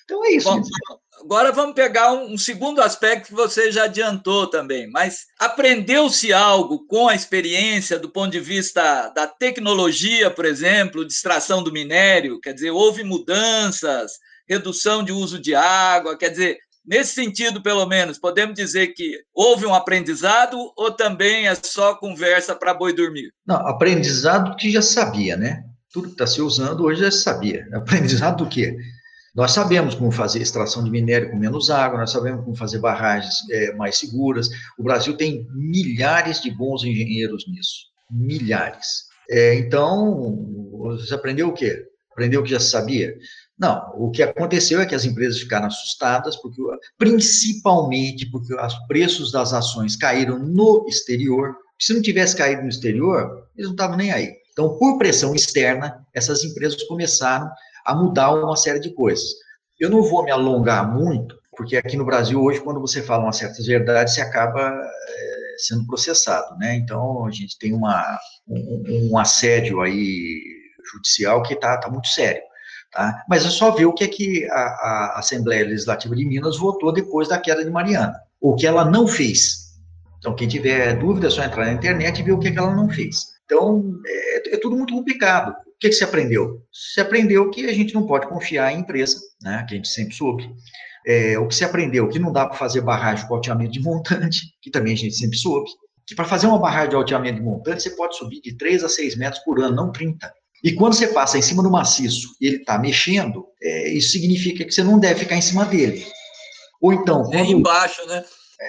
Então 0.06 0.26
é 0.26 0.32
isso. 0.32 0.50
Bom, 0.50 0.62
Agora 1.24 1.52
vamos 1.52 1.76
pegar 1.76 2.14
um, 2.14 2.34
um, 2.34 2.38
segundo 2.38 2.82
aspecto 2.82 3.28
que 3.28 3.34
você 3.34 3.72
já 3.72 3.84
adiantou 3.84 4.48
também, 4.48 4.90
mas 4.90 5.28
aprendeu-se 5.38 6.34
algo 6.34 6.88
com 6.88 7.08
a 7.08 7.14
experiência 7.14 8.00
do 8.00 8.10
ponto 8.10 8.32
de 8.32 8.40
vista 8.40 9.10
da 9.10 9.28
tecnologia, 9.28 10.32
por 10.32 10.46
exemplo, 10.46 11.06
de 11.06 11.14
extração 11.14 11.62
do 11.62 11.72
minério? 11.72 12.40
Quer 12.42 12.54
dizer, 12.54 12.72
houve 12.72 13.04
mudanças, 13.04 14.14
redução 14.50 15.04
de 15.04 15.12
uso 15.12 15.40
de 15.40 15.54
água, 15.54 16.18
quer 16.18 16.30
dizer, 16.30 16.58
nesse 16.86 17.14
sentido, 17.14 17.62
pelo 17.62 17.86
menos, 17.86 18.18
podemos 18.18 18.56
dizer 18.56 18.88
que 18.88 19.20
houve 19.34 19.66
um 19.66 19.74
aprendizado 19.74 20.58
ou 20.76 20.92
também 20.92 21.48
é 21.48 21.56
só 21.56 21.96
conversa 21.96 22.56
para 22.56 22.74
boi 22.74 22.94
dormir? 22.94 23.32
Não, 23.46 23.56
aprendizado 23.68 24.56
que 24.56 24.72
já 24.72 24.82
sabia, 24.82 25.38
né? 25.38 25.64
Tudo 25.92 26.08
que 26.08 26.14
está 26.14 26.28
se 26.28 26.42
usando 26.42 26.84
hoje 26.84 27.02
já 27.02 27.12
sabia. 27.12 27.68
Aprendizado 27.74 28.44
do 28.44 28.50
quê? 28.50 28.76
Nós 29.34 29.52
sabemos 29.52 29.96
como 29.96 30.12
fazer 30.12 30.42
extração 30.42 30.84
de 30.84 30.92
minério 30.92 31.32
com 31.32 31.38
menos 31.38 31.70
água, 31.70 32.00
nós 32.00 32.12
sabemos 32.12 32.44
como 32.44 32.56
fazer 32.56 32.80
barragens 32.80 33.36
é, 33.50 33.74
mais 33.76 33.98
seguras. 33.98 34.50
O 34.78 34.84
Brasil 34.84 35.16
tem 35.16 35.48
milhares 35.54 36.42
de 36.42 36.52
bons 36.52 36.84
engenheiros 36.84 37.46
nisso, 37.48 37.86
milhares. 38.10 39.06
É, 39.30 39.56
então, 39.56 40.70
você 40.98 41.14
aprendeu 41.14 41.48
o 41.48 41.54
quê? 41.54 41.86
Aprendeu 42.12 42.42
o 42.42 42.44
que 42.44 42.52
já 42.52 42.60
sabia? 42.60 43.16
Não, 43.62 43.94
o 43.96 44.10
que 44.10 44.24
aconteceu 44.24 44.82
é 44.82 44.88
que 44.88 44.96
as 44.96 45.06
empresas 45.06 45.40
ficaram 45.40 45.68
assustadas, 45.68 46.36
porque, 46.36 46.60
principalmente 46.98 48.26
porque 48.32 48.56
os 48.56 48.74
preços 48.88 49.32
das 49.32 49.54
ações 49.54 49.96
caíram 49.96 50.40
no 50.40 50.88
exterior. 50.88 51.56
Se 51.80 51.94
não 51.94 52.02
tivesse 52.02 52.36
caído 52.36 52.64
no 52.64 52.70
exterior, 52.70 53.48
eles 53.56 53.68
não 53.68 53.76
estavam 53.76 53.98
nem 53.98 54.12
aí. 54.12 54.34
Então, 54.52 54.80
por 54.80 54.98
pressão 54.98 55.36
externa, 55.36 56.04
essas 56.12 56.44
empresas 56.44 56.82
começaram 56.86 57.52
a 57.86 57.94
mudar 57.94 58.34
uma 58.34 58.56
série 58.56 58.80
de 58.80 58.96
coisas. 58.96 59.30
Eu 59.80 59.92
não 59.92 60.02
vou 60.02 60.24
me 60.24 60.32
alongar 60.32 60.92
muito, 60.92 61.38
porque 61.56 61.78
aqui 61.78 61.96
no 61.96 62.06
Brasil, 62.06 62.42
hoje, 62.42 62.62
quando 62.62 62.82
você 62.82 63.04
fala 63.04 63.26
umas 63.26 63.38
certas 63.38 63.68
verdades, 63.68 64.16
você 64.16 64.22
acaba 64.22 64.72
é, 64.72 65.56
sendo 65.60 65.86
processado, 65.86 66.58
né? 66.58 66.78
Então, 66.78 67.28
a 67.28 67.32
gente 67.32 67.60
tem 67.60 67.74
uma, 67.74 68.20
um, 68.48 69.10
um 69.12 69.18
assédio 69.20 69.82
aí 69.82 70.42
judicial 70.92 71.44
que 71.44 71.54
está 71.54 71.78
tá 71.78 71.92
muito 71.92 72.08
sério. 72.08 72.42
Tá? 72.92 73.24
Mas 73.30 73.46
é 73.46 73.50
só 73.50 73.72
ver 73.72 73.86
o 73.86 73.94
que 73.94 74.04
é 74.04 74.08
que 74.08 74.46
a, 74.52 74.60
a, 74.60 75.20
Assembleia 75.20 75.66
Legislativa 75.66 76.16
de 76.16 76.26
Minas 76.26 76.58
votou 76.58 76.92
depois 76.92 77.30
da 77.30 77.40
queda 77.40 77.64
de 77.64 77.72
Mariana. 77.72 78.20
O 78.40 78.56
que 78.56 78.68
ela 78.68 78.84
não 78.84 79.08
fez. 79.08 79.72
Então, 80.20 80.36
quem 80.36 80.48
tiver 80.48 81.00
dúvida, 81.00 81.28
é 81.28 81.30
só 81.30 81.44
entrar 81.44 81.66
na 81.66 81.74
internet 81.74 82.20
e 82.20 82.24
ver 82.24 82.34
o 82.34 82.40
que, 82.40 82.50
é 82.50 82.52
que 82.52 82.60
ela 82.60 82.76
não 82.76 82.90
fez. 82.90 83.28
Então, 83.46 84.00
é, 84.06 84.56
é 84.56 84.58
tudo 84.58 84.76
muito 84.76 84.94
complicado 84.94 85.56
que, 85.82 85.90
que 85.90 85.96
se 85.96 86.04
aprendeu? 86.04 86.64
Se 86.72 87.02
aprendeu 87.02 87.50
que 87.50 87.66
a 87.66 87.74
gente 87.74 87.94
não 87.96 88.06
pode 88.06 88.28
confiar 88.28 88.72
em 88.72 88.82
empresa, 88.82 89.20
né, 89.42 89.66
que 89.68 89.74
a 89.74 89.78
gente 89.78 89.90
sempre 89.90 90.14
soube. 90.14 90.48
É, 91.06 91.40
o 91.40 91.48
que 91.48 91.56
se 91.56 91.66
aprendeu 91.66 92.08
que 92.08 92.20
não 92.20 92.32
dá 92.32 92.46
para 92.46 92.56
fazer 92.56 92.82
barragem 92.82 93.28
com 93.28 93.34
alteamento 93.34 93.72
de 93.72 93.82
montante, 93.82 94.54
que 94.62 94.70
também 94.70 94.94
a 94.94 94.98
gente 94.98 95.16
sempre 95.16 95.36
soube. 95.36 95.68
Que 96.06 96.14
para 96.14 96.26
fazer 96.26 96.46
uma 96.46 96.60
barragem 96.60 96.92
de 96.92 96.96
alteamento 96.96 97.40
de 97.40 97.42
montante, 97.42 97.82
você 97.82 97.90
pode 97.92 98.16
subir 98.16 98.42
de 98.42 98.56
3 98.56 98.84
a 98.84 98.90
6 98.90 99.18
metros 99.18 99.44
por 99.44 99.60
ano, 99.60 99.76
não 99.76 99.92
30. 99.92 100.32
E 100.64 100.74
quando 100.74 100.94
você 100.94 101.08
passa 101.08 101.38
em 101.38 101.42
cima 101.42 101.64
do 101.64 101.72
maciço 101.72 102.36
e 102.40 102.48
ele 102.48 102.58
está 102.58 102.78
mexendo, 102.78 103.48
é, 103.62 103.90
isso 103.90 104.12
significa 104.12 104.64
que 104.64 104.72
você 104.72 104.84
não 104.84 105.00
deve 105.00 105.22
ficar 105.22 105.36
em 105.36 105.42
cima 105.42 105.66
dele. 105.66 106.06
Ou 106.80 106.94
então. 106.94 107.24
Quando, 107.24 107.36
é 107.36 107.44
embaixo, 107.44 108.06
né? 108.08 108.24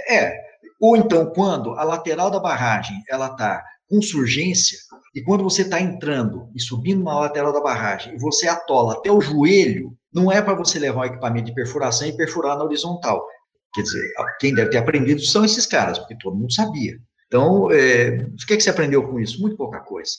É. 0.08 0.32
Ou 0.80 0.96
então, 0.96 1.26
quando 1.26 1.72
a 1.72 1.84
lateral 1.84 2.30
da 2.30 2.40
barragem 2.40 2.96
ela 3.08 3.28
está 3.28 3.62
com 3.88 4.00
surgência, 4.00 4.78
e 5.14 5.22
quando 5.22 5.44
você 5.44 5.62
está 5.62 5.78
entrando 5.78 6.50
e 6.54 6.60
subindo 6.60 7.04
na 7.04 7.20
lateral 7.20 7.52
da 7.52 7.60
barragem 7.60 8.14
e 8.14 8.18
você 8.18 8.48
atola 8.48 8.94
até 8.94 9.10
o 9.10 9.20
joelho, 9.20 9.94
não 10.12 10.32
é 10.32 10.40
para 10.40 10.54
você 10.54 10.78
levar 10.78 11.02
o 11.02 11.04
equipamento 11.04 11.46
de 11.46 11.54
perfuração 11.54 12.08
e 12.08 12.16
perfurar 12.16 12.56
na 12.56 12.64
horizontal. 12.64 13.22
Quer 13.74 13.82
dizer, 13.82 14.02
quem 14.40 14.54
deve 14.54 14.70
ter 14.70 14.78
aprendido 14.78 15.20
são 15.22 15.44
esses 15.44 15.66
caras, 15.66 15.98
porque 15.98 16.16
todo 16.18 16.36
mundo 16.36 16.52
sabia. 16.52 16.98
Então, 17.26 17.70
é, 17.70 18.26
o 18.30 18.46
que, 18.46 18.54
é 18.54 18.56
que 18.56 18.62
você 18.62 18.70
aprendeu 18.70 19.06
com 19.06 19.18
isso? 19.18 19.40
Muito 19.40 19.56
pouca 19.56 19.80
coisa. 19.80 20.12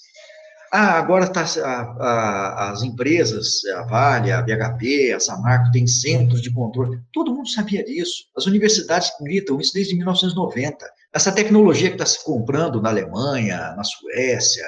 Ah, 0.75 0.97
agora 0.97 1.27
tá, 1.27 1.45
a, 1.63 1.81
a, 1.99 2.71
as 2.71 2.81
empresas, 2.81 3.63
a 3.75 3.83
Vale, 3.83 4.31
a 4.31 4.41
BHP, 4.41 5.13
a 5.13 5.19
Samarco, 5.19 5.71
têm 5.71 5.85
centros 5.85 6.41
de 6.41 6.51
controle. 6.51 6.99
Todo 7.13 7.31
mundo 7.31 7.47
sabia 7.47 7.85
disso. 7.85 8.23
As 8.35 8.47
universidades 8.47 9.11
gritam 9.21 9.61
isso 9.61 9.71
desde 9.71 9.95
1990. 9.95 10.83
Essa 11.13 11.31
tecnologia 11.31 11.89
que 11.89 11.93
está 11.93 12.07
se 12.07 12.23
comprando 12.23 12.81
na 12.81 12.89
Alemanha, 12.89 13.75
na 13.77 13.83
Suécia, 13.83 14.65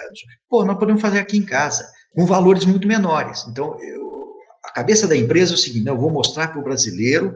pô, 0.47 0.63
nós 0.63 0.77
podemos 0.77 1.01
fazer 1.01 1.17
aqui 1.17 1.37
em 1.37 1.43
casa, 1.43 1.83
com 2.13 2.23
valores 2.27 2.65
muito 2.65 2.87
menores. 2.87 3.43
Então, 3.47 3.75
eu, 3.81 4.35
a 4.63 4.71
cabeça 4.73 5.07
da 5.07 5.17
empresa 5.17 5.53
é 5.53 5.55
o 5.55 5.57
seguinte: 5.57 5.87
eu 5.87 5.97
vou 5.97 6.11
mostrar 6.11 6.49
para 6.49 6.59
o 6.59 6.63
brasileiro 6.63 7.35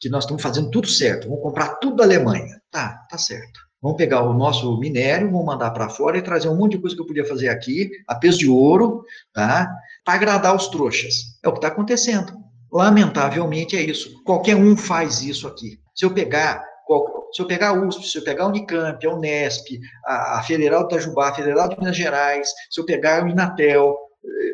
que 0.00 0.08
nós 0.08 0.24
estamos 0.24 0.42
fazendo 0.42 0.70
tudo 0.70 0.88
certo, 0.88 1.28
vamos 1.28 1.42
comprar 1.42 1.74
tudo 1.80 1.96
da 1.96 2.04
Alemanha. 2.04 2.62
Tá, 2.70 2.98
tá 3.10 3.18
certo. 3.18 3.65
Vamos 3.82 3.98
pegar 3.98 4.22
o 4.22 4.32
nosso 4.32 4.78
minério, 4.78 5.30
vamos 5.30 5.46
mandar 5.46 5.70
para 5.70 5.88
fora 5.88 6.18
e 6.18 6.22
trazer 6.22 6.48
um 6.48 6.56
monte 6.56 6.72
de 6.72 6.78
coisa 6.78 6.96
que 6.96 7.02
eu 7.02 7.06
podia 7.06 7.24
fazer 7.24 7.48
aqui, 7.48 7.90
a 8.08 8.14
peso 8.14 8.38
de 8.38 8.48
ouro, 8.48 9.04
tá? 9.32 9.70
Para 10.04 10.14
agradar 10.14 10.56
os 10.56 10.68
trouxas. 10.68 11.38
É 11.42 11.48
o 11.48 11.52
que 11.52 11.58
está 11.58 11.68
acontecendo. 11.68 12.32
Lamentavelmente 12.72 13.76
é 13.76 13.82
isso. 13.82 14.22
Qualquer 14.24 14.56
um 14.56 14.76
faz 14.76 15.22
isso 15.22 15.46
aqui. 15.46 15.78
Se 15.94 16.04
eu 16.04 16.12
pegar 16.12 16.64
se 17.32 17.42
eu 17.42 17.46
pegar 17.46 17.70
a 17.70 17.72
USP, 17.72 18.06
se 18.06 18.18
eu 18.18 18.22
pegar 18.22 18.44
a 18.44 18.46
Unicamp, 18.46 19.04
a 19.04 19.12
Unesp, 19.12 19.80
a, 20.04 20.42
Federal 20.46 20.86
de 20.86 20.94
Itajubá, 20.94 21.30
a 21.30 21.34
Federal 21.34 21.68
de 21.68 21.76
Minas 21.78 21.96
Gerais, 21.96 22.48
se 22.70 22.80
eu 22.80 22.86
pegar 22.86 23.24
o 23.24 23.28
Inatel, 23.28 23.96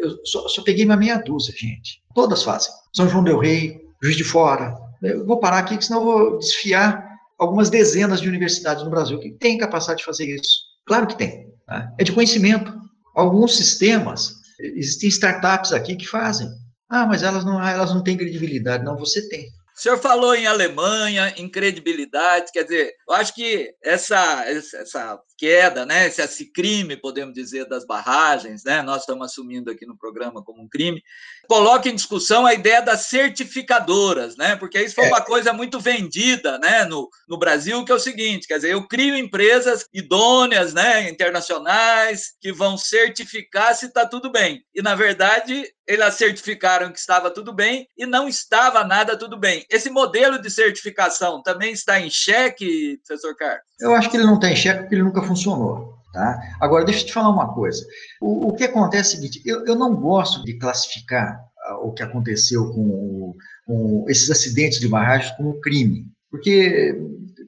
eu 0.02 0.24
só, 0.24 0.48
só 0.48 0.62
peguei 0.62 0.84
uma 0.84 0.96
meia 0.96 1.18
dúzia, 1.18 1.54
gente. 1.54 2.02
Todas 2.14 2.42
fazem. 2.42 2.72
São 2.92 3.08
João 3.08 3.22
del 3.22 3.38
Rei, 3.38 3.82
Juiz 4.02 4.16
de 4.16 4.24
Fora. 4.24 4.74
Eu 5.02 5.26
vou 5.26 5.38
parar 5.38 5.58
aqui, 5.58 5.82
senão 5.84 6.00
eu 6.00 6.04
vou 6.04 6.38
desfiar 6.38 7.11
algumas 7.42 7.68
dezenas 7.68 8.20
de 8.20 8.28
universidades 8.28 8.84
no 8.84 8.90
Brasil 8.90 9.18
que 9.18 9.32
têm 9.32 9.58
capacidade 9.58 9.98
de 9.98 10.04
fazer 10.04 10.26
isso. 10.26 10.60
Claro 10.86 11.08
que 11.08 11.18
tem. 11.18 11.52
Tá? 11.66 11.92
É 11.98 12.04
de 12.04 12.12
conhecimento. 12.12 12.72
Alguns 13.16 13.56
sistemas, 13.56 14.32
existem 14.60 15.08
startups 15.08 15.72
aqui 15.72 15.96
que 15.96 16.06
fazem. 16.06 16.48
Ah, 16.88 17.04
mas 17.04 17.22
elas 17.22 17.44
não, 17.44 17.60
elas 17.60 17.92
não 17.92 18.02
têm 18.02 18.16
credibilidade. 18.16 18.84
Não, 18.84 18.96
você 18.96 19.28
tem. 19.28 19.46
O 19.76 19.80
senhor 19.80 19.98
falou 19.98 20.34
em 20.34 20.46
Alemanha, 20.46 21.34
em 21.36 21.48
credibilidade, 21.48 22.52
quer 22.52 22.62
dizer, 22.62 22.92
eu 23.08 23.14
acho 23.14 23.34
que 23.34 23.74
essa, 23.82 24.44
essa 24.46 25.18
queda, 25.42 25.84
né, 25.84 26.06
esse 26.06 26.52
crime, 26.52 26.96
podemos 26.96 27.34
dizer, 27.34 27.66
das 27.66 27.84
barragens, 27.84 28.62
né, 28.62 28.80
nós 28.80 29.00
estamos 29.00 29.26
assumindo 29.26 29.72
aqui 29.72 29.84
no 29.84 29.98
programa 29.98 30.40
como 30.40 30.62
um 30.62 30.68
crime, 30.68 31.02
coloca 31.48 31.88
em 31.88 31.96
discussão 31.96 32.46
a 32.46 32.54
ideia 32.54 32.80
das 32.80 33.06
certificadoras, 33.06 34.36
né, 34.36 34.54
porque 34.54 34.80
isso 34.80 34.94
foi 34.94 35.06
é. 35.06 35.08
uma 35.08 35.20
coisa 35.20 35.52
muito 35.52 35.80
vendida, 35.80 36.60
né, 36.60 36.84
no, 36.84 37.10
no 37.28 37.36
Brasil, 37.36 37.84
que 37.84 37.90
é 37.90 37.94
o 37.96 37.98
seguinte, 37.98 38.46
quer 38.46 38.54
dizer, 38.54 38.70
eu 38.70 38.86
crio 38.86 39.16
empresas 39.16 39.84
idôneas, 39.92 40.72
né, 40.72 41.10
internacionais, 41.10 42.36
que 42.40 42.52
vão 42.52 42.78
certificar 42.78 43.74
se 43.74 43.86
está 43.86 44.06
tudo 44.06 44.30
bem. 44.30 44.64
E, 44.72 44.80
na 44.80 44.94
verdade, 44.94 45.64
elas 45.88 46.14
certificaram 46.14 46.92
que 46.92 46.98
estava 47.00 47.32
tudo 47.32 47.52
bem 47.52 47.88
e 47.98 48.06
não 48.06 48.28
estava 48.28 48.84
nada 48.84 49.18
tudo 49.18 49.36
bem. 49.36 49.66
Esse 49.68 49.90
modelo 49.90 50.40
de 50.40 50.48
certificação 50.48 51.42
também 51.42 51.72
está 51.72 51.98
em 51.98 52.08
xeque, 52.08 53.00
professor 53.04 53.34
Carlos? 53.36 53.71
Eu 53.82 53.94
acho 53.94 54.10
que 54.10 54.16
ele 54.16 54.24
não 54.24 54.36
está 54.36 54.50
em 54.50 54.56
xeque 54.56 54.80
porque 54.80 54.94
ele 54.94 55.02
nunca 55.02 55.22
funcionou. 55.22 55.92
Tá? 56.12 56.40
Agora, 56.60 56.84
deixa 56.84 57.02
eu 57.02 57.06
te 57.06 57.12
falar 57.12 57.30
uma 57.30 57.54
coisa. 57.54 57.84
O, 58.20 58.48
o 58.48 58.54
que 58.54 58.64
acontece 58.64 59.14
é 59.14 59.18
o 59.18 59.20
seguinte: 59.20 59.42
eu, 59.44 59.66
eu 59.66 59.74
não 59.74 59.94
gosto 59.94 60.44
de 60.44 60.54
classificar 60.54 61.40
uh, 61.70 61.86
o 61.86 61.92
que 61.92 62.02
aconteceu 62.02 62.70
com, 62.70 63.34
com, 63.66 64.04
esses 64.08 64.30
acidentes 64.30 64.78
de 64.78 64.88
barragens 64.88 65.34
como 65.36 65.60
crime, 65.60 66.06
porque 66.30 66.98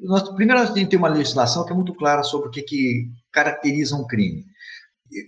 nós, 0.02 0.28
primeiro 0.30 0.62
a 0.62 0.66
gente 0.66 0.88
tem 0.88 0.98
uma 0.98 1.08
legislação 1.08 1.64
que 1.64 1.72
é 1.72 1.76
muito 1.76 1.94
clara 1.94 2.22
sobre 2.22 2.48
o 2.48 2.50
que, 2.50 2.62
que 2.62 3.10
caracteriza 3.30 3.96
um 3.96 4.06
crime 4.06 4.44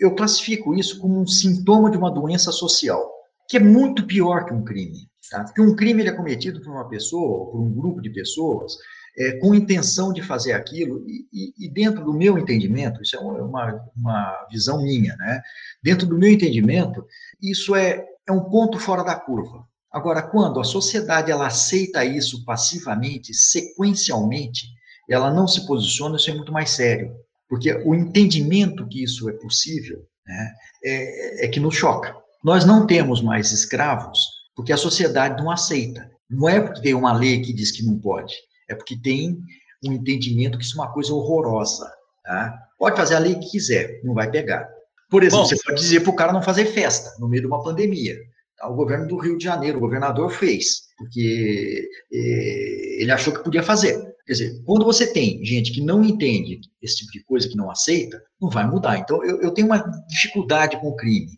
eu 0.01 0.15
classifico 0.15 0.75
isso 0.75 0.99
como 0.99 1.21
um 1.21 1.27
sintoma 1.27 1.91
de 1.91 1.97
uma 1.97 2.11
doença 2.11 2.51
social, 2.51 3.11
que 3.49 3.57
é 3.57 3.61
muito 3.61 4.07
pior 4.07 4.45
que 4.45 4.53
um 4.53 4.65
crime. 4.65 5.09
Tá? 5.31 5.45
Porque 5.45 5.61
um 5.61 5.75
crime 5.75 6.03
ele 6.03 6.09
é 6.11 6.13
cometido 6.13 6.61
por 6.61 6.71
uma 6.71 6.89
pessoa, 6.89 7.51
por 7.51 7.61
um 7.61 7.73
grupo 7.73 8.01
de 8.01 8.11
pessoas, 8.11 8.77
é, 9.19 9.33
com 9.39 9.55
intenção 9.55 10.13
de 10.13 10.23
fazer 10.23 10.53
aquilo, 10.53 11.05
e, 11.09 11.55
e, 11.59 11.69
dentro 11.69 12.05
do 12.05 12.13
meu 12.13 12.39
entendimento, 12.39 13.03
isso 13.03 13.17
é 13.17 13.21
uma, 13.21 13.83
uma 13.97 14.47
visão 14.51 14.83
minha, 14.83 15.17
né? 15.17 15.41
Dentro 15.83 16.07
do 16.07 16.19
meu 16.19 16.31
entendimento, 16.31 17.05
isso 17.41 17.75
é, 17.75 18.05
é 18.27 18.33
um 18.33 18.45
ponto 18.45 18.79
fora 18.79 19.03
da 19.03 19.15
curva. 19.15 19.67
Agora, 19.91 20.23
quando 20.23 20.61
a 20.61 20.65
sociedade 20.65 21.31
ela 21.31 21.47
aceita 21.47 22.05
isso 22.05 22.45
passivamente, 22.45 23.33
sequencialmente, 23.33 24.67
ela 25.09 25.33
não 25.33 25.49
se 25.49 25.67
posiciona, 25.67 26.17
isso 26.17 26.31
é 26.31 26.35
muito 26.35 26.53
mais 26.53 26.71
sério. 26.71 27.15
Porque 27.49 27.73
o 27.73 27.95
entendimento 27.95 28.87
que 28.87 29.03
isso 29.03 29.31
é 29.31 29.33
possível 29.33 30.05
né, 30.27 30.53
é, 30.85 31.47
é 31.47 31.49
que 31.49 31.61
nos 31.61 31.77
choca. 31.77 32.15
Nós 32.45 32.65
não 32.65 32.87
temos 32.87 33.23
mais 33.23 33.53
escravos 33.53 34.19
porque 34.55 34.73
a 34.73 34.77
sociedade 34.77 35.43
não 35.43 35.51
aceita. 35.51 36.11
Não 36.29 36.49
é 36.49 36.61
porque 36.61 36.83
tem 36.83 36.95
uma 36.95 37.13
lei 37.13 37.41
que 37.41 37.53
diz 37.53 37.71
que 37.71 37.85
não 37.85 37.99
pode, 37.99 38.35
é 38.69 38.75
porque 38.75 38.97
tem 38.97 39.39
um 39.85 39.93
entendimento 39.93 40.59
que 40.59 40.65
isso 40.65 40.79
é 40.79 40.83
uma 40.83 40.93
coisa 40.93 41.13
horrorosa. 41.13 41.91
Tá? 42.25 42.59
Pode 42.79 42.97
fazer 42.97 43.15
a 43.15 43.21
lei 43.21 43.35
que 43.37 43.51
quiser, 43.51 44.01
não 44.03 44.15
vai 44.15 44.31
pegar. 44.31 44.69
Por 45.09 45.23
exemplo, 45.23 45.45
Bom, 45.45 45.49
você 45.49 45.57
pode 45.63 45.81
dizer 45.81 46.01
para 46.01 46.11
o 46.11 46.17
cara 46.17 46.33
não 46.33 46.43
fazer 46.43 46.67
festa 46.67 47.13
no 47.21 47.29
meio 47.29 47.43
de 47.43 47.47
uma 47.47 47.63
pandemia. 47.63 48.17
Tá? 48.57 48.69
O 48.69 48.75
governo 48.75 49.07
do 49.07 49.17
Rio 49.17 49.39
de 49.39 49.45
Janeiro, 49.45 49.79
o 49.79 49.81
governador 49.81 50.31
fez, 50.31 50.83
porque 50.99 51.89
eh, 52.13 53.03
ele 53.03 53.13
achou 53.13 53.33
que 53.33 53.45
podia 53.45 53.63
fazer. 53.63 53.97
Quer 54.27 54.33
dizer, 54.33 54.63
quando 54.65 54.85
você 54.85 55.07
tem 55.07 55.45
gente 55.45 55.71
que 55.71 55.81
não 55.81 56.03
entende 56.03 56.61
esse 56.83 56.97
tipo 56.97 57.13
de 57.13 57.25
coisa, 57.25 57.49
que 57.49 57.57
não 57.57 57.71
aceita, 57.71 58.21
não 58.41 58.51
vai 58.51 58.67
mudar. 58.67 58.99
Então, 58.99 59.23
eu, 59.25 59.41
eu 59.41 59.53
tenho 59.53 59.69
uma 59.69 59.79
dificuldade 60.09 60.81
com 60.81 60.89
o 60.89 60.97
crime. 60.97 61.31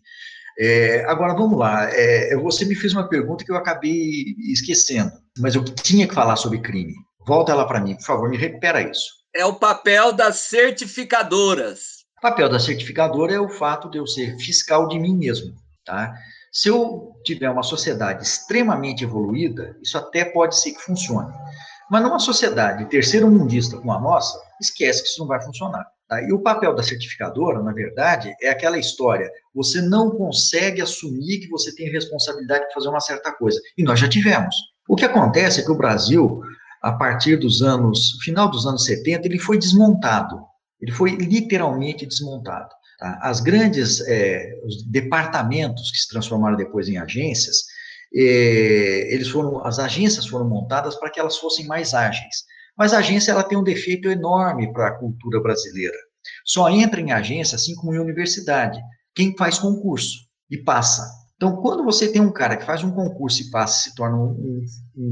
É, 0.59 1.05
agora, 1.05 1.35
vamos 1.35 1.57
lá. 1.57 1.87
É, 1.91 2.35
você 2.35 2.65
me 2.65 2.73
fez 2.73 2.91
uma 2.93 3.07
pergunta 3.07 3.45
que 3.45 3.51
eu 3.51 3.55
acabei 3.55 4.35
esquecendo, 4.51 5.11
mas 5.37 5.53
eu 5.53 5.63
tinha 5.63 6.07
que 6.07 6.15
falar 6.15 6.35
sobre 6.35 6.59
crime. 6.59 6.95
Volta 7.29 7.53
lá 7.53 7.63
para 7.63 7.79
mim, 7.79 7.93
por 7.93 8.05
favor, 8.05 8.27
me 8.27 8.37
recupera 8.37 8.81
isso. 8.81 9.05
É 9.35 9.45
o 9.45 9.53
papel 9.53 10.11
das 10.11 10.37
certificadoras. 10.37 11.99
O 12.17 12.21
papel 12.21 12.49
da 12.49 12.59
certificadora 12.59 13.31
é 13.31 13.39
o 13.39 13.47
fato 13.47 13.87
de 13.87 13.99
eu 13.99 14.07
ser 14.07 14.35
fiscal 14.39 14.87
de 14.87 14.97
mim 14.97 15.15
mesmo, 15.15 15.53
tá? 15.85 16.11
Se 16.51 16.69
eu 16.69 17.11
tiver 17.23 17.47
uma 17.47 17.61
sociedade 17.61 18.23
extremamente 18.23 19.03
evoluída, 19.03 19.77
isso 19.79 19.95
até 19.95 20.25
pode 20.25 20.59
ser 20.59 20.71
que 20.71 20.81
funcione. 20.81 21.31
Mas 21.91 22.01
numa 22.01 22.17
sociedade 22.17 22.89
terceiro 22.89 23.29
mundista 23.29 23.77
como 23.77 23.91
a 23.91 24.01
nossa, 24.01 24.35
esquece 24.59 25.03
que 25.03 25.09
isso 25.09 25.19
não 25.19 25.27
vai 25.27 25.39
funcionar. 25.39 25.85
Tá? 26.07 26.23
E 26.23 26.33
o 26.33 26.41
papel 26.41 26.73
da 26.73 26.81
certificadora, 26.81 27.61
na 27.61 27.73
verdade, 27.73 28.33
é 28.41 28.49
aquela 28.49 28.79
história: 28.79 29.31
você 29.53 29.83
não 29.83 30.09
consegue 30.09 30.81
assumir 30.81 31.41
que 31.41 31.49
você 31.49 31.75
tem 31.75 31.91
responsabilidade 31.91 32.67
de 32.67 32.73
fazer 32.73 32.89
uma 32.89 32.99
certa 32.99 33.31
coisa. 33.31 33.61
E 33.77 33.83
nós 33.83 33.99
já 33.99 34.09
tivemos. 34.09 34.55
O 34.87 34.95
que 34.95 35.05
acontece 35.05 35.61
é 35.61 35.63
que 35.63 35.71
o 35.71 35.77
Brasil, 35.77 36.41
a 36.81 36.93
partir 36.93 37.37
dos 37.37 37.61
anos, 37.61 38.17
final 38.23 38.49
dos 38.49 38.65
anos 38.65 38.85
70, 38.85 39.27
ele 39.27 39.39
foi 39.39 39.57
desmontado. 39.57 40.39
Ele 40.81 40.91
foi 40.91 41.11
literalmente 41.11 42.05
desmontado. 42.05 42.69
Tá? 42.97 43.19
As 43.21 43.41
grandes 43.41 44.01
é, 44.01 44.53
os 44.65 44.83
departamentos 44.83 45.91
que 45.91 45.97
se 45.97 46.07
transformaram 46.07 46.55
depois 46.55 46.87
em 46.87 46.97
agências, 46.97 47.63
é, 48.15 49.13
eles 49.13 49.27
foram, 49.29 49.65
as 49.65 49.77
agências 49.77 50.25
foram 50.25 50.47
montadas 50.47 50.95
para 50.95 51.11
que 51.11 51.19
elas 51.19 51.37
fossem 51.37 51.67
mais 51.67 51.93
ágeis. 51.93 52.43
Mas 52.77 52.93
a 52.93 52.99
agência 52.99 53.31
ela 53.31 53.43
tem 53.43 53.57
um 53.57 53.63
defeito 53.63 54.09
enorme 54.09 54.71
para 54.71 54.87
a 54.87 54.97
cultura 54.97 55.41
brasileira. 55.41 55.97
Só 56.45 56.69
entra 56.69 57.01
em 57.01 57.11
agência, 57.11 57.55
assim 57.55 57.75
como 57.75 57.93
em 57.93 57.99
universidade, 57.99 58.79
quem 59.13 59.35
faz 59.35 59.59
concurso 59.59 60.17
e 60.49 60.57
passa. 60.57 61.03
Então, 61.35 61.57
quando 61.57 61.83
você 61.83 62.11
tem 62.11 62.21
um 62.21 62.31
cara 62.31 62.57
que 62.57 62.65
faz 62.65 62.83
um 62.83 62.91
concurso 62.91 63.41
e 63.41 63.49
passa, 63.49 63.83
se 63.83 63.95
torna 63.95 64.17
um, 64.17 64.31
um, 64.31 64.65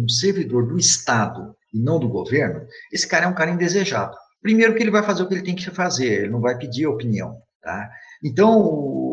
um 0.03 0.09
servidor 0.09 0.67
do 0.67 0.77
Estado 0.77 1.55
e 1.73 1.79
não 1.79 1.99
do 1.99 2.07
governo, 2.07 2.65
esse 2.91 3.07
cara 3.07 3.25
é 3.25 3.27
um 3.27 3.35
cara 3.35 3.51
indesejado. 3.51 4.15
Primeiro 4.41 4.75
que 4.75 4.83
ele 4.83 4.91
vai 4.91 5.03
fazer 5.03 5.23
o 5.23 5.27
que 5.27 5.33
ele 5.33 5.43
tem 5.43 5.55
que 5.55 5.69
fazer, 5.71 6.23
ele 6.23 6.31
não 6.31 6.41
vai 6.41 6.57
pedir 6.57 6.85
opinião. 6.87 7.37
Tá? 7.61 7.89
Então, 8.23 9.07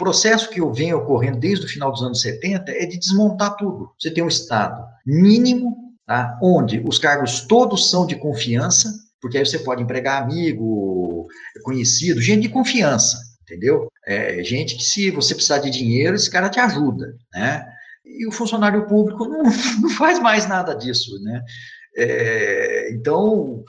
processo 0.00 0.48
que 0.48 0.62
venho 0.72 0.96
ocorrendo 0.96 1.38
desde 1.38 1.66
o 1.66 1.68
final 1.68 1.92
dos 1.92 2.02
anos 2.02 2.22
70 2.22 2.72
é 2.72 2.86
de 2.86 2.98
desmontar 2.98 3.54
tudo. 3.56 3.90
Você 3.98 4.10
tem 4.10 4.24
um 4.24 4.28
Estado 4.28 4.82
mínimo, 5.06 5.76
tá? 6.06 6.38
onde 6.42 6.82
os 6.88 6.98
cargos 6.98 7.42
todos 7.42 7.90
são 7.90 8.06
de 8.06 8.16
confiança, 8.16 8.90
porque 9.20 9.36
aí 9.36 9.44
você 9.44 9.58
pode 9.58 9.82
empregar 9.82 10.22
amigo, 10.22 11.26
conhecido, 11.62 12.22
gente 12.22 12.42
de 12.42 12.48
confiança, 12.48 13.18
entendeu? 13.42 13.88
É, 14.06 14.42
gente 14.42 14.74
que 14.74 14.82
se 14.82 15.10
você 15.10 15.34
precisar 15.34 15.58
de 15.58 15.68
dinheiro, 15.68 16.16
esse 16.16 16.30
cara 16.30 16.48
te 16.48 16.58
ajuda, 16.58 17.14
né? 17.34 17.66
E 18.20 18.26
o 18.26 18.30
funcionário 18.30 18.86
público 18.86 19.24
não, 19.24 19.42
não 19.80 19.90
faz 19.96 20.18
mais 20.18 20.46
nada 20.46 20.74
disso, 20.74 21.18
né? 21.22 21.42
É, 21.96 22.92
então, 22.92 23.64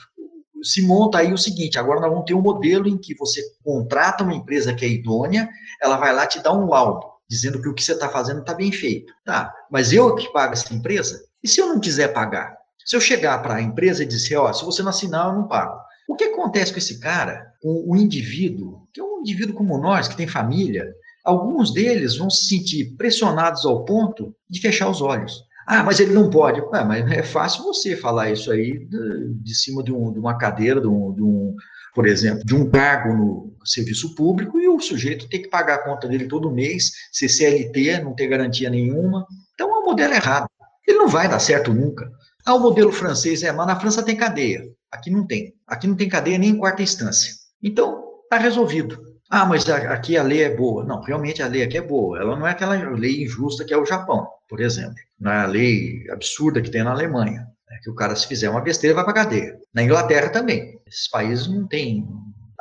se 0.62 0.86
monta 0.86 1.20
aí 1.20 1.32
o 1.32 1.38
seguinte: 1.38 1.80
agora 1.80 2.02
nós 2.02 2.10
vamos 2.10 2.26
ter 2.26 2.34
um 2.34 2.42
modelo 2.42 2.86
em 2.86 2.98
que 2.98 3.16
você 3.16 3.42
contrata 3.64 4.26
uma 4.26 4.36
empresa 4.36 4.74
que 4.74 4.84
é 4.84 4.90
idônea, 4.90 5.50
ela 5.82 5.96
vai 5.96 6.14
lá 6.14 6.28
te 6.28 6.44
dar 6.44 6.52
um 6.52 6.68
laudo, 6.68 7.08
dizendo 7.30 7.62
que 7.62 7.70
o 7.70 7.74
que 7.74 7.82
você 7.82 7.94
está 7.94 8.10
fazendo 8.10 8.42
está 8.42 8.54
bem 8.54 8.74
feito. 8.74 9.14
Tá, 9.24 9.54
mas 9.72 9.94
eu 9.94 10.14
que 10.16 10.32
pago 10.34 10.52
essa 10.52 10.74
empresa? 10.74 11.24
E 11.42 11.48
se 11.48 11.62
eu 11.62 11.68
não 11.68 11.80
quiser 11.80 12.10
pagar? 12.10 12.58
Se 12.86 12.94
eu 12.94 13.00
chegar 13.00 13.42
para 13.42 13.56
a 13.56 13.62
empresa 13.62 14.04
e 14.04 14.08
dizer, 14.08 14.36
ó, 14.36 14.52
se 14.52 14.66
você 14.66 14.84
não 14.84 14.90
assinar, 14.90 15.28
eu 15.28 15.34
não 15.34 15.48
pago. 15.48 15.80
O 16.10 16.16
que 16.16 16.26
acontece 16.26 16.74
com 16.74 16.78
esse 16.78 17.00
cara, 17.00 17.54
com 17.62 17.86
o 17.88 17.96
indivíduo, 17.96 18.86
que 18.94 19.00
é 19.00 19.04
um 19.04 19.22
indivíduo 19.22 19.56
como 19.56 19.78
nós, 19.78 20.10
que 20.10 20.18
tem 20.18 20.28
família? 20.28 20.94
Alguns 21.24 21.74
deles 21.74 22.18
vão 22.18 22.30
se 22.30 22.48
sentir 22.48 22.96
pressionados 22.98 23.66
ao 23.66 23.86
ponto 23.86 24.36
de 24.50 24.60
fechar 24.60 24.90
os 24.90 25.02
olhos. 25.02 25.44
Ah, 25.68 25.84
mas 25.84 26.00
ele 26.00 26.14
não 26.14 26.30
pode. 26.30 26.60
Ué, 26.60 26.84
mas 26.84 27.10
é 27.12 27.24
fácil 27.24 27.64
você 27.64 27.96
falar 27.96 28.32
isso 28.32 28.52
aí 28.52 28.80
de, 28.88 29.34
de 29.36 29.56
cima 29.56 29.84
de, 29.84 29.94
um, 29.94 30.12
de, 30.12 30.20
uma 30.20 30.38
cadeira, 30.38 30.82
de 30.82 30.88
um, 30.88 31.14
de 31.14 31.22
um, 31.22 31.56
por 31.94 32.08
exemplo, 32.08 32.44
de 32.44 32.56
um 32.56 32.70
cargo 32.70 33.14
no 33.14 33.56
serviço 33.64 34.16
público 34.16 34.60
e 34.60 34.68
o 34.68 34.80
sujeito 34.80 35.30
tem 35.30 35.42
que 35.42 35.50
pagar 35.50 35.76
a 35.76 35.84
conta 35.84 36.08
dele 36.08 36.28
todo 36.28 36.52
mês, 36.52 36.92
ser 37.12 37.30
CLT, 37.30 38.02
não 38.04 38.16
ter 38.16 38.28
garantia 38.28 38.70
nenhuma. 38.70 39.26
Então 39.54 39.70
é 39.70 39.80
um 39.80 39.86
modelo 39.86 40.14
errado. 40.14 40.48
Ele 40.88 40.98
não 40.98 41.08
vai 41.08 41.30
dar 41.30 41.40
certo 41.40 41.74
nunca. 41.74 42.12
Ah, 42.46 42.56
o 42.56 42.60
modelo 42.60 42.92
francês 42.92 43.44
é, 43.44 43.52
mas 43.52 43.68
na 43.68 43.80
França 43.80 44.02
tem 44.04 44.16
cadeia. 44.16 44.64
Aqui 44.92 45.12
não 45.12 45.26
tem. 45.26 45.54
Aqui 45.68 45.88
não 45.88 45.96
tem 45.96 46.10
cadeia 46.10 46.38
nem 46.38 46.50
em 46.50 46.58
quarta 46.58 46.82
instância. 46.82 47.34
Então, 47.62 48.04
está 48.24 48.38
resolvido. 48.38 49.11
Ah, 49.34 49.46
mas 49.46 49.70
aqui 49.70 50.18
a 50.18 50.24
lei 50.24 50.44
é 50.44 50.54
boa. 50.54 50.84
Não, 50.84 51.02
realmente 51.02 51.42
a 51.42 51.48
lei 51.48 51.64
aqui 51.64 51.78
é 51.78 51.82
boa. 51.82 52.20
Ela 52.20 52.36
não 52.36 52.46
é 52.46 52.52
aquela 52.52 52.76
lei 52.76 53.24
injusta 53.24 53.64
que 53.64 53.74
é 53.74 53.78
o 53.78 53.86
Japão, 53.86 54.28
por 54.50 54.60
exemplo. 54.60 54.94
Não 55.18 55.32
é 55.32 55.38
a 55.38 55.46
lei 55.46 56.04
absurda 56.12 56.62
que 56.62 56.70
tem 56.70 56.84
na 56.84 56.92
Alemanha, 56.92 57.48
né, 57.70 57.80
que 57.82 57.90
o 57.90 57.96
cara, 57.96 58.14
se 58.14 58.28
fizer 58.28 58.50
uma 58.50 58.60
besteira, 58.60 58.94
vai 58.94 59.06
para 59.06 59.14
cadeia. 59.14 59.58
Na 59.74 59.84
Inglaterra 59.84 60.30
também. 60.30 60.78
Esses 60.86 61.10
países 61.10 61.48
não 61.48 61.66
têm. 61.66 62.06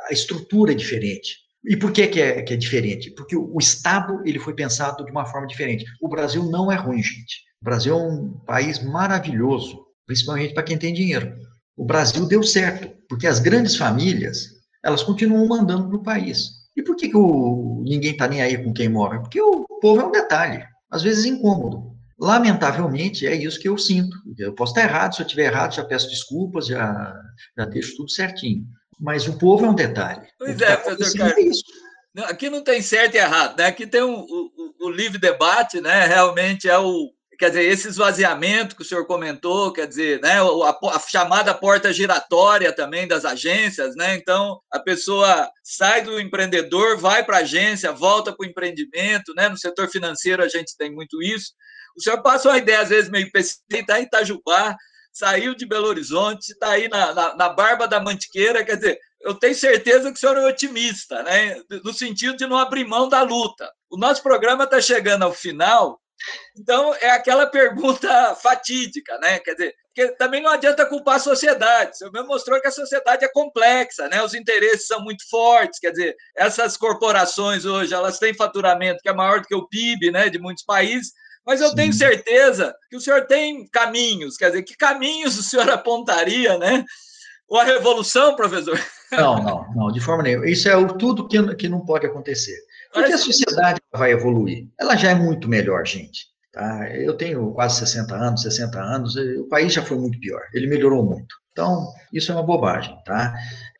A 0.09 0.13
estrutura 0.13 0.71
é 0.71 0.75
diferente. 0.75 1.39
E 1.65 1.75
por 1.75 1.91
que, 1.91 2.07
que, 2.07 2.21
é, 2.21 2.41
que 2.41 2.53
é 2.53 2.57
diferente? 2.57 3.11
Porque 3.11 3.35
o, 3.35 3.57
Estado 3.59 4.21
ele 4.25 4.39
foi 4.39 4.53
pensado 4.53 5.03
de 5.03 5.11
uma 5.11 5.25
forma 5.25 5.47
diferente. 5.47 5.83
O 6.01 6.07
Brasil 6.07 6.45
não 6.49 6.71
é 6.71 6.75
ruim, 6.75 7.03
gente. 7.03 7.41
O 7.61 7.65
Brasil 7.65 7.93
é 7.93 8.01
um 8.01 8.29
país 8.47 8.81
maravilhoso, 8.81 9.85
principalmente 10.07 10.53
para 10.53 10.63
quem 10.63 10.77
tem 10.77 10.93
dinheiro. 10.93 11.35
O 11.75 11.83
Brasil 11.83 12.25
deu 12.29 12.41
certo, 12.43 12.89
porque 13.09 13.27
as 13.27 13.39
grandes 13.39 13.75
famílias, 13.75 14.51
elas 14.81 15.03
continuam 15.03 15.45
mandando 15.49 15.89
no 15.89 16.01
país. 16.01 16.60
E 16.75 16.81
por 16.81 16.95
que, 16.95 17.09
que 17.09 17.17
o, 17.17 17.83
ninguém 17.85 18.11
está 18.11 18.27
nem 18.27 18.41
aí 18.41 18.63
com 18.63 18.73
quem 18.73 18.89
mora? 18.89 19.19
Porque 19.19 19.41
o 19.41 19.65
povo 19.81 20.01
é 20.01 20.05
um 20.05 20.11
detalhe, 20.11 20.63
às 20.89 21.03
vezes 21.03 21.25
incômodo. 21.25 21.91
Lamentavelmente, 22.19 23.25
é 23.25 23.35
isso 23.35 23.59
que 23.59 23.67
eu 23.67 23.77
sinto. 23.77 24.15
Eu 24.37 24.53
posso 24.53 24.73
estar 24.73 24.87
errado, 24.87 25.15
se 25.15 25.21
eu 25.21 25.25
estiver 25.25 25.45
errado, 25.45 25.73
já 25.73 25.83
peço 25.83 26.07
desculpas, 26.07 26.67
já, 26.67 27.13
já 27.57 27.65
deixo 27.65 27.95
tudo 27.97 28.11
certinho. 28.11 28.63
Mas 28.99 29.27
o 29.27 29.37
povo 29.37 29.65
é 29.65 29.69
um 29.69 29.73
detalhe. 29.73 30.27
Pois 30.37 30.61
é, 30.61 30.75
tá 30.75 30.77
professor 30.77 31.17
Carlos. 31.17 31.37
É 31.37 31.41
isso. 31.41 31.63
Aqui 32.25 32.49
não 32.49 32.63
tem 32.63 32.81
certo 32.81 33.15
e 33.15 33.17
errado, 33.17 33.57
né? 33.57 33.65
Aqui 33.65 33.87
tem 33.87 34.03
um, 34.03 34.19
o, 34.19 34.51
o 34.81 34.89
livre 34.91 35.17
debate, 35.17 35.81
né? 35.81 36.05
Realmente 36.05 36.69
é 36.69 36.77
o, 36.77 37.11
quer 37.41 37.49
dizer, 37.49 37.63
esse 37.63 37.87
esvaziamento 37.87 38.75
que 38.75 38.83
o 38.83 38.85
senhor 38.85 39.03
comentou, 39.07 39.73
quer 39.73 39.87
dizer, 39.87 40.21
né, 40.21 40.35
a, 40.39 40.95
a, 40.95 40.99
chamada 40.99 41.51
porta 41.55 41.91
giratória 41.91 42.71
também 42.71 43.07
das 43.07 43.25
agências, 43.25 43.95
né? 43.95 44.13
Então, 44.13 44.61
a 44.71 44.79
pessoa 44.79 45.49
sai 45.63 46.03
do 46.03 46.19
empreendedor, 46.19 46.99
vai 46.99 47.25
para 47.25 47.37
a 47.37 47.39
agência, 47.39 47.91
volta 47.91 48.31
para 48.31 48.45
o 48.45 48.47
empreendimento, 48.47 49.33
né? 49.33 49.49
No 49.49 49.57
setor 49.57 49.89
financeiro 49.89 50.43
a 50.43 50.47
gente 50.47 50.77
tem 50.77 50.93
muito 50.93 51.19
isso. 51.23 51.53
O 51.97 52.01
senhor 52.03 52.21
passa 52.21 52.47
uma 52.47 52.59
ideia, 52.59 52.81
às 52.81 52.89
vezes, 52.89 53.09
meio 53.09 53.31
pessimista, 53.31 53.65
está 53.71 53.99
em 53.99 54.03
Itajubá, 54.03 54.77
saiu 55.11 55.55
de 55.55 55.65
Belo 55.65 55.87
Horizonte, 55.87 56.51
está 56.51 56.69
aí 56.69 56.87
na, 56.89 57.11
na, 57.11 57.35
na 57.35 57.49
barba 57.49 57.87
da 57.87 57.99
mantiqueira, 57.99 58.63
quer 58.63 58.75
dizer, 58.75 58.99
eu 59.19 59.33
tenho 59.33 59.55
certeza 59.55 60.11
que 60.11 60.17
o 60.17 60.19
senhor 60.19 60.37
é 60.37 60.45
otimista, 60.45 61.23
né? 61.23 61.59
no 61.83 61.91
sentido 61.91 62.37
de 62.37 62.45
não 62.45 62.57
abrir 62.57 62.85
mão 62.85 63.09
da 63.09 63.23
luta. 63.23 63.67
O 63.89 63.97
nosso 63.97 64.21
programa 64.21 64.65
está 64.65 64.79
chegando 64.79 65.23
ao 65.23 65.33
final, 65.33 65.99
então 66.57 66.93
é 66.95 67.11
aquela 67.11 67.45
pergunta 67.45 68.35
fatídica, 68.41 69.17
né? 69.19 69.39
Quer 69.39 69.53
dizer, 69.53 69.75
porque 69.93 70.15
também 70.15 70.41
não 70.41 70.51
adianta 70.51 70.85
culpar 70.85 71.15
a 71.15 71.19
sociedade. 71.19 71.91
O 71.91 71.95
senhor 71.95 72.11
mesmo 72.11 72.27
mostrou 72.27 72.59
que 72.61 72.67
a 72.67 72.71
sociedade 72.71 73.25
é 73.25 73.31
complexa, 73.31 74.07
né? 74.07 74.23
Os 74.23 74.33
interesses 74.33 74.87
são 74.87 75.01
muito 75.03 75.27
fortes, 75.29 75.79
quer 75.79 75.91
dizer, 75.91 76.15
essas 76.35 76.77
corporações 76.77 77.65
hoje, 77.65 77.93
elas 77.93 78.17
têm 78.17 78.33
faturamento 78.33 79.01
que 79.01 79.09
é 79.09 79.13
maior 79.13 79.41
do 79.41 79.47
que 79.47 79.55
o 79.55 79.67
PIB, 79.67 80.11
né, 80.11 80.29
de 80.29 80.39
muitos 80.39 80.63
países, 80.63 81.11
mas 81.45 81.59
eu 81.59 81.69
Sim. 81.69 81.75
tenho 81.75 81.93
certeza 81.93 82.73
que 82.89 82.95
o 82.95 83.01
senhor 83.01 83.25
tem 83.25 83.67
caminhos, 83.69 84.37
quer 84.37 84.51
dizer, 84.51 84.63
que 84.63 84.77
caminhos 84.77 85.37
o 85.37 85.43
senhor 85.43 85.69
apontaria, 85.71 86.57
né? 86.57 86.85
Ou 87.49 87.59
a 87.59 87.65
revolução, 87.65 88.35
professor? 88.35 88.79
Não, 89.11 89.43
não, 89.43 89.73
não, 89.75 89.91
de 89.91 89.99
forma 89.99 90.23
nenhuma. 90.23 90.49
Isso 90.49 90.69
é 90.69 90.87
tudo 90.97 91.27
que, 91.27 91.55
que 91.55 91.67
não 91.67 91.83
pode 91.83 92.05
acontecer. 92.07 92.57
Porque 92.93 93.13
a 93.13 93.17
sociedade 93.17 93.79
vai 93.93 94.11
evoluir. 94.11 94.67
Ela 94.79 94.95
já 94.95 95.11
é 95.11 95.15
muito 95.15 95.47
melhor, 95.47 95.85
gente. 95.85 96.31
Tá? 96.51 96.89
Eu 96.95 97.15
tenho 97.15 97.51
quase 97.53 97.79
60 97.79 98.13
anos, 98.13 98.41
60 98.41 98.79
anos, 98.79 99.15
o 99.15 99.47
país 99.47 99.71
já 99.71 99.81
foi 99.81 99.97
muito 99.97 100.19
pior. 100.19 100.41
Ele 100.53 100.67
melhorou 100.67 101.03
muito. 101.03 101.35
Então, 101.51 101.87
isso 102.11 102.31
é 102.31 102.35
uma 102.35 102.43
bobagem, 102.43 102.97
tá? 103.05 103.33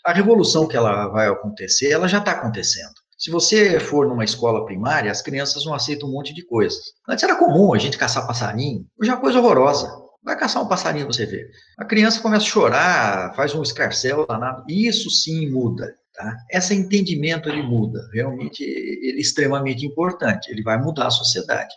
A 0.05 0.13
revolução 0.13 0.67
que 0.67 0.75
ela 0.75 1.07
vai 1.07 1.27
acontecer, 1.27 1.89
ela 1.91 2.07
já 2.07 2.19
está 2.19 2.31
acontecendo. 2.31 2.93
Se 3.17 3.29
você 3.29 3.79
for 3.79 4.07
numa 4.07 4.23
escola 4.23 4.65
primária, 4.65 5.11
as 5.11 5.21
crianças 5.21 5.63
não 5.65 5.73
aceitam 5.73 6.09
um 6.09 6.11
monte 6.11 6.33
de 6.33 6.43
coisas. 6.43 6.81
Antes 7.07 7.23
era 7.23 7.35
comum 7.35 7.73
a 7.73 7.77
gente 7.77 7.97
caçar 7.97 8.25
passarinho, 8.25 8.85
hoje 8.99 9.11
é 9.11 9.13
uma 9.13 9.21
coisa 9.21 9.39
horrorosa. 9.39 10.01
Vai 10.23 10.37
caçar 10.37 10.63
um 10.63 10.67
passarinho, 10.67 11.07
você 11.07 11.25
vê. 11.25 11.49
A 11.77 11.85
criança 11.85 12.21
começa 12.21 12.45
a 12.45 12.49
chorar, 12.49 13.35
faz 13.35 13.53
um 13.53 13.61
escarcel 13.61 14.25
danado. 14.27 14.63
Isso 14.67 15.09
sim 15.09 15.49
muda. 15.49 15.95
Tá? 16.21 16.37
Esse 16.51 16.75
entendimento 16.75 17.49
ele 17.49 17.63
muda. 17.63 18.07
Realmente 18.13 18.63
ele 18.63 19.17
é 19.17 19.21
extremamente 19.21 19.85
importante. 19.85 20.51
Ele 20.51 20.61
vai 20.61 20.79
mudar 20.79 21.07
a 21.07 21.11
sociedade. 21.11 21.73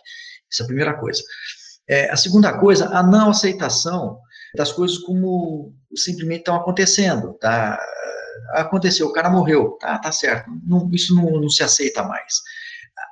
Essa 0.51 0.61
é 0.61 0.65
a 0.65 0.67
primeira 0.67 0.93
coisa. 0.93 1.23
É, 1.87 2.11
a 2.11 2.15
segunda 2.15 2.57
coisa, 2.59 2.87
a 2.89 3.01
não 3.01 3.31
aceitação 3.31 4.19
das 4.55 4.71
coisas 4.71 4.99
como 4.99 5.73
simplesmente 5.95 6.39
estão 6.39 6.55
acontecendo. 6.55 7.33
Tá? 7.33 7.79
aconteceu, 8.51 9.07
o 9.07 9.13
cara 9.13 9.29
morreu, 9.29 9.77
tá, 9.79 9.97
tá 9.97 10.11
certo, 10.11 10.49
não, 10.65 10.89
isso 10.91 11.15
não, 11.15 11.41
não 11.41 11.49
se 11.49 11.63
aceita 11.63 12.03
mais. 12.03 12.41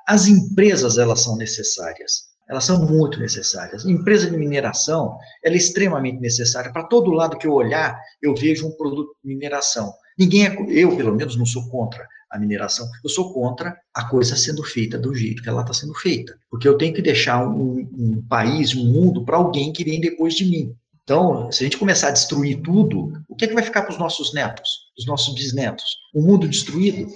As 0.06 0.26
empresas, 0.28 0.98
elas 0.98 1.22
são 1.22 1.36
necessárias, 1.36 2.24
elas 2.48 2.64
são 2.64 2.86
muito 2.86 3.18
necessárias. 3.18 3.84
Empresa 3.84 4.30
de 4.30 4.36
mineração, 4.36 5.18
ela 5.42 5.54
é 5.54 5.58
extremamente 5.58 6.20
necessária. 6.20 6.72
Para 6.72 6.84
todo 6.84 7.10
lado 7.10 7.38
que 7.38 7.46
eu 7.46 7.52
olhar, 7.52 7.98
eu 8.22 8.34
vejo 8.34 8.68
um 8.68 8.76
produto 8.76 9.16
de 9.22 9.34
mineração. 9.34 9.92
Ninguém 10.18 10.46
é, 10.46 10.56
eu 10.68 10.96
pelo 10.96 11.14
menos 11.14 11.36
não 11.36 11.46
sou 11.46 11.68
contra 11.68 12.06
a 12.30 12.38
mineração, 12.38 12.88
eu 13.02 13.10
sou 13.10 13.32
contra 13.32 13.76
a 13.94 14.08
coisa 14.08 14.36
sendo 14.36 14.62
feita 14.64 14.98
do 14.98 15.14
jeito 15.14 15.42
que 15.42 15.48
ela 15.48 15.62
está 15.62 15.72
sendo 15.72 15.94
feita, 15.94 16.36
porque 16.50 16.66
eu 16.66 16.76
tenho 16.76 16.92
que 16.92 17.02
deixar 17.02 17.46
um, 17.46 17.88
um 17.96 18.24
país, 18.28 18.74
um 18.74 18.84
mundo 18.84 19.24
para 19.24 19.36
alguém 19.36 19.72
que 19.72 19.84
vem 19.84 20.00
depois 20.00 20.34
de 20.34 20.44
mim. 20.44 20.74
Então, 21.04 21.52
se 21.52 21.62
a 21.62 21.66
gente 21.66 21.76
começar 21.76 22.08
a 22.08 22.12
destruir 22.12 22.62
tudo, 22.62 23.12
o 23.28 23.36
que, 23.36 23.44
é 23.44 23.48
que 23.48 23.54
vai 23.54 23.62
ficar 23.62 23.82
para 23.82 23.92
os 23.92 23.98
nossos 23.98 24.32
netos, 24.32 24.70
os 24.98 25.06
nossos 25.06 25.34
bisnetos? 25.34 25.84
Um 26.14 26.22
mundo 26.22 26.48
destruído? 26.48 27.06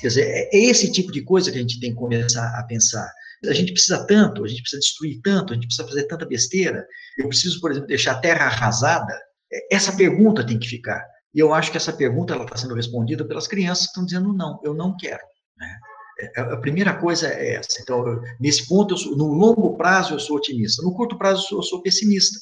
Quer 0.00 0.08
dizer, 0.08 0.26
é, 0.26 0.50
é 0.52 0.64
esse 0.64 0.90
tipo 0.90 1.12
de 1.12 1.22
coisa 1.22 1.50
que 1.50 1.56
a 1.56 1.60
gente 1.60 1.78
tem 1.80 1.90
que 1.90 1.96
começar 1.96 2.58
a 2.58 2.62
pensar. 2.64 3.08
A 3.48 3.52
gente 3.52 3.72
precisa 3.72 4.04
tanto, 4.06 4.44
a 4.44 4.48
gente 4.48 4.62
precisa 4.62 4.80
destruir 4.80 5.20
tanto, 5.22 5.52
a 5.52 5.54
gente 5.54 5.66
precisa 5.66 5.86
fazer 5.88 6.04
tanta 6.04 6.26
besteira. 6.26 6.84
Eu 7.16 7.28
preciso, 7.28 7.60
por 7.60 7.70
exemplo, 7.70 7.86
deixar 7.86 8.12
a 8.12 8.20
terra 8.20 8.46
arrasada. 8.46 9.12
É, 9.52 9.76
essa 9.76 9.96
pergunta 9.96 10.44
tem 10.44 10.58
que 10.58 10.68
ficar. 10.68 11.02
E 11.34 11.40
eu 11.40 11.52
acho 11.52 11.70
que 11.70 11.76
essa 11.76 11.92
pergunta 11.92 12.36
está 12.36 12.56
sendo 12.56 12.74
respondida 12.74 13.24
pelas 13.24 13.48
crianças 13.48 13.86
que 13.86 13.90
estão 13.90 14.04
dizendo 14.04 14.32
não, 14.32 14.60
eu 14.62 14.72
não 14.72 14.96
quero. 14.96 15.22
Né? 15.56 15.78
É, 16.20 16.40
a 16.40 16.56
primeira 16.58 16.94
coisa 16.94 17.28
é 17.28 17.56
essa. 17.56 17.80
Então, 17.82 18.04
nesse 18.38 18.68
ponto, 18.68 18.96
sou, 18.96 19.16
no 19.16 19.26
longo 19.32 19.76
prazo 19.76 20.14
eu 20.14 20.20
sou 20.20 20.36
otimista, 20.36 20.82
no 20.82 20.94
curto 20.94 21.18
prazo 21.18 21.42
eu 21.42 21.46
sou, 21.46 21.58
eu 21.58 21.62
sou 21.62 21.82
pessimista. 21.82 22.38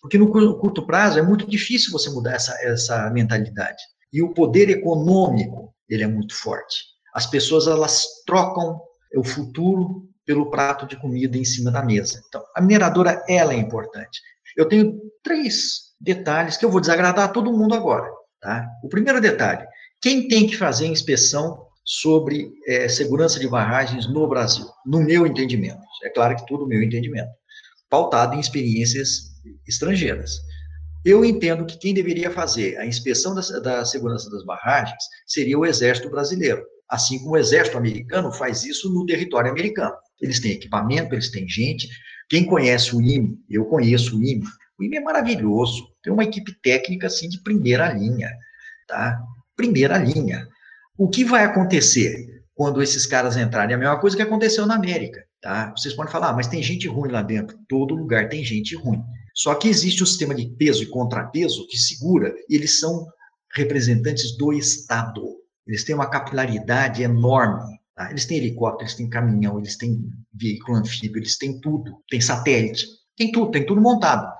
Porque 0.00 0.18
no 0.18 0.30
curto 0.30 0.84
prazo 0.86 1.18
é 1.18 1.22
muito 1.22 1.48
difícil 1.48 1.90
você 1.90 2.10
mudar 2.10 2.34
essa, 2.34 2.52
essa 2.62 3.08
mentalidade. 3.10 3.82
E 4.12 4.22
o 4.22 4.34
poder 4.34 4.68
econômico, 4.68 5.74
ele 5.88 6.02
é 6.02 6.06
muito 6.06 6.34
forte. 6.34 6.76
As 7.14 7.26
pessoas, 7.26 7.66
elas 7.66 8.04
trocam 8.26 8.80
o 9.16 9.24
futuro 9.24 10.06
pelo 10.26 10.50
prato 10.50 10.86
de 10.86 11.00
comida 11.00 11.38
em 11.38 11.44
cima 11.44 11.70
da 11.70 11.82
mesa. 11.82 12.20
Então, 12.28 12.42
a 12.54 12.60
mineradora, 12.60 13.24
ela 13.28 13.54
é 13.54 13.56
importante. 13.56 14.20
Eu 14.56 14.68
tenho 14.68 15.00
três 15.22 15.94
detalhes 16.00 16.56
que 16.56 16.64
eu 16.64 16.70
vou 16.70 16.80
desagradar 16.80 17.32
todo 17.32 17.52
mundo 17.52 17.74
agora. 17.74 18.10
Tá? 18.44 18.68
O 18.82 18.90
primeiro 18.90 19.22
detalhe, 19.22 19.66
quem 20.02 20.28
tem 20.28 20.46
que 20.46 20.54
fazer 20.54 20.86
inspeção 20.86 21.64
sobre 21.82 22.52
é, 22.68 22.86
segurança 22.88 23.40
de 23.40 23.48
barragens 23.48 24.06
no 24.06 24.28
Brasil? 24.28 24.66
No 24.84 25.02
meu 25.02 25.26
entendimento. 25.26 25.80
É 26.04 26.10
claro 26.10 26.36
que 26.36 26.44
tudo 26.46 26.66
meu 26.66 26.82
entendimento. 26.82 27.30
Pautado 27.88 28.36
em 28.36 28.40
experiências 28.40 29.32
estrangeiras. 29.66 30.32
Eu 31.02 31.24
entendo 31.24 31.64
que 31.64 31.78
quem 31.78 31.94
deveria 31.94 32.30
fazer 32.30 32.76
a 32.76 32.84
inspeção 32.84 33.34
da, 33.34 33.40
da, 33.60 33.84
segurança 33.86 34.28
das 34.28 34.44
barragens 34.44 35.02
seria 35.26 35.58
o 35.58 35.64
Exército 35.64 36.10
Brasileiro, 36.10 36.62
assim 36.86 37.20
como 37.20 37.30
o 37.30 37.38
Exército 37.38 37.78
Americano 37.78 38.30
faz 38.30 38.62
isso 38.62 38.92
no 38.92 39.06
território 39.06 39.50
americano. 39.50 39.94
Eles 40.20 40.38
têm 40.38 40.52
equipamento, 40.52 41.14
eles 41.14 41.30
têm 41.30 41.48
gente. 41.48 41.88
Quem 42.28 42.44
conhece 42.44 42.94
o 42.94 43.00
IME, 43.00 43.38
eu 43.48 43.64
conheço 43.64 44.18
o 44.18 44.22
IME, 44.22 44.44
o 44.78 44.84
IME 44.84 44.96
é 44.96 45.00
maravilhoso, 45.00 45.88
tem 46.02 46.12
uma 46.12 46.24
equipe 46.24 46.52
técnica 46.62 47.06
assim 47.06 47.28
de 47.28 47.40
primeira 47.42 47.92
linha, 47.92 48.30
tá? 48.88 49.20
Primeira 49.56 49.98
linha. 49.98 50.48
O 50.98 51.08
que 51.08 51.24
vai 51.24 51.44
acontecer 51.44 52.42
quando 52.54 52.82
esses 52.82 53.06
caras 53.06 53.36
entrarem? 53.36 53.72
É 53.72 53.76
a 53.76 53.78
mesma 53.78 54.00
coisa 54.00 54.16
que 54.16 54.22
aconteceu 54.22 54.66
na 54.66 54.74
América, 54.74 55.24
tá? 55.40 55.72
Vocês 55.76 55.94
podem 55.94 56.10
falar, 56.10 56.30
ah, 56.30 56.32
mas 56.32 56.48
tem 56.48 56.62
gente 56.62 56.88
ruim 56.88 57.10
lá 57.10 57.22
dentro. 57.22 57.58
Todo 57.68 57.94
lugar 57.94 58.28
tem 58.28 58.44
gente 58.44 58.74
ruim. 58.74 59.02
Só 59.34 59.54
que 59.54 59.68
existe 59.68 60.02
um 60.02 60.06
sistema 60.06 60.34
de 60.34 60.46
peso 60.46 60.82
e 60.82 60.86
contrapeso 60.86 61.66
que 61.68 61.76
segura, 61.76 62.32
e 62.48 62.54
eles 62.54 62.78
são 62.78 63.06
representantes 63.54 64.36
do 64.36 64.52
Estado. 64.52 65.22
Eles 65.66 65.84
têm 65.84 65.94
uma 65.94 66.10
capilaridade 66.10 67.02
enorme. 67.02 67.78
Tá? 67.94 68.10
Eles 68.10 68.26
têm 68.26 68.38
helicóptero, 68.38 68.82
eles 68.82 68.94
têm 68.94 69.08
caminhão, 69.08 69.58
eles 69.58 69.76
têm 69.76 70.00
veículo 70.32 70.78
anfíbio, 70.78 71.20
eles 71.20 71.38
têm 71.38 71.60
tudo. 71.60 71.96
Tem 72.08 72.20
satélite, 72.20 72.86
tem 73.16 73.30
tudo, 73.30 73.50
tem 73.50 73.64
tudo 73.64 73.80
montado. 73.80 74.30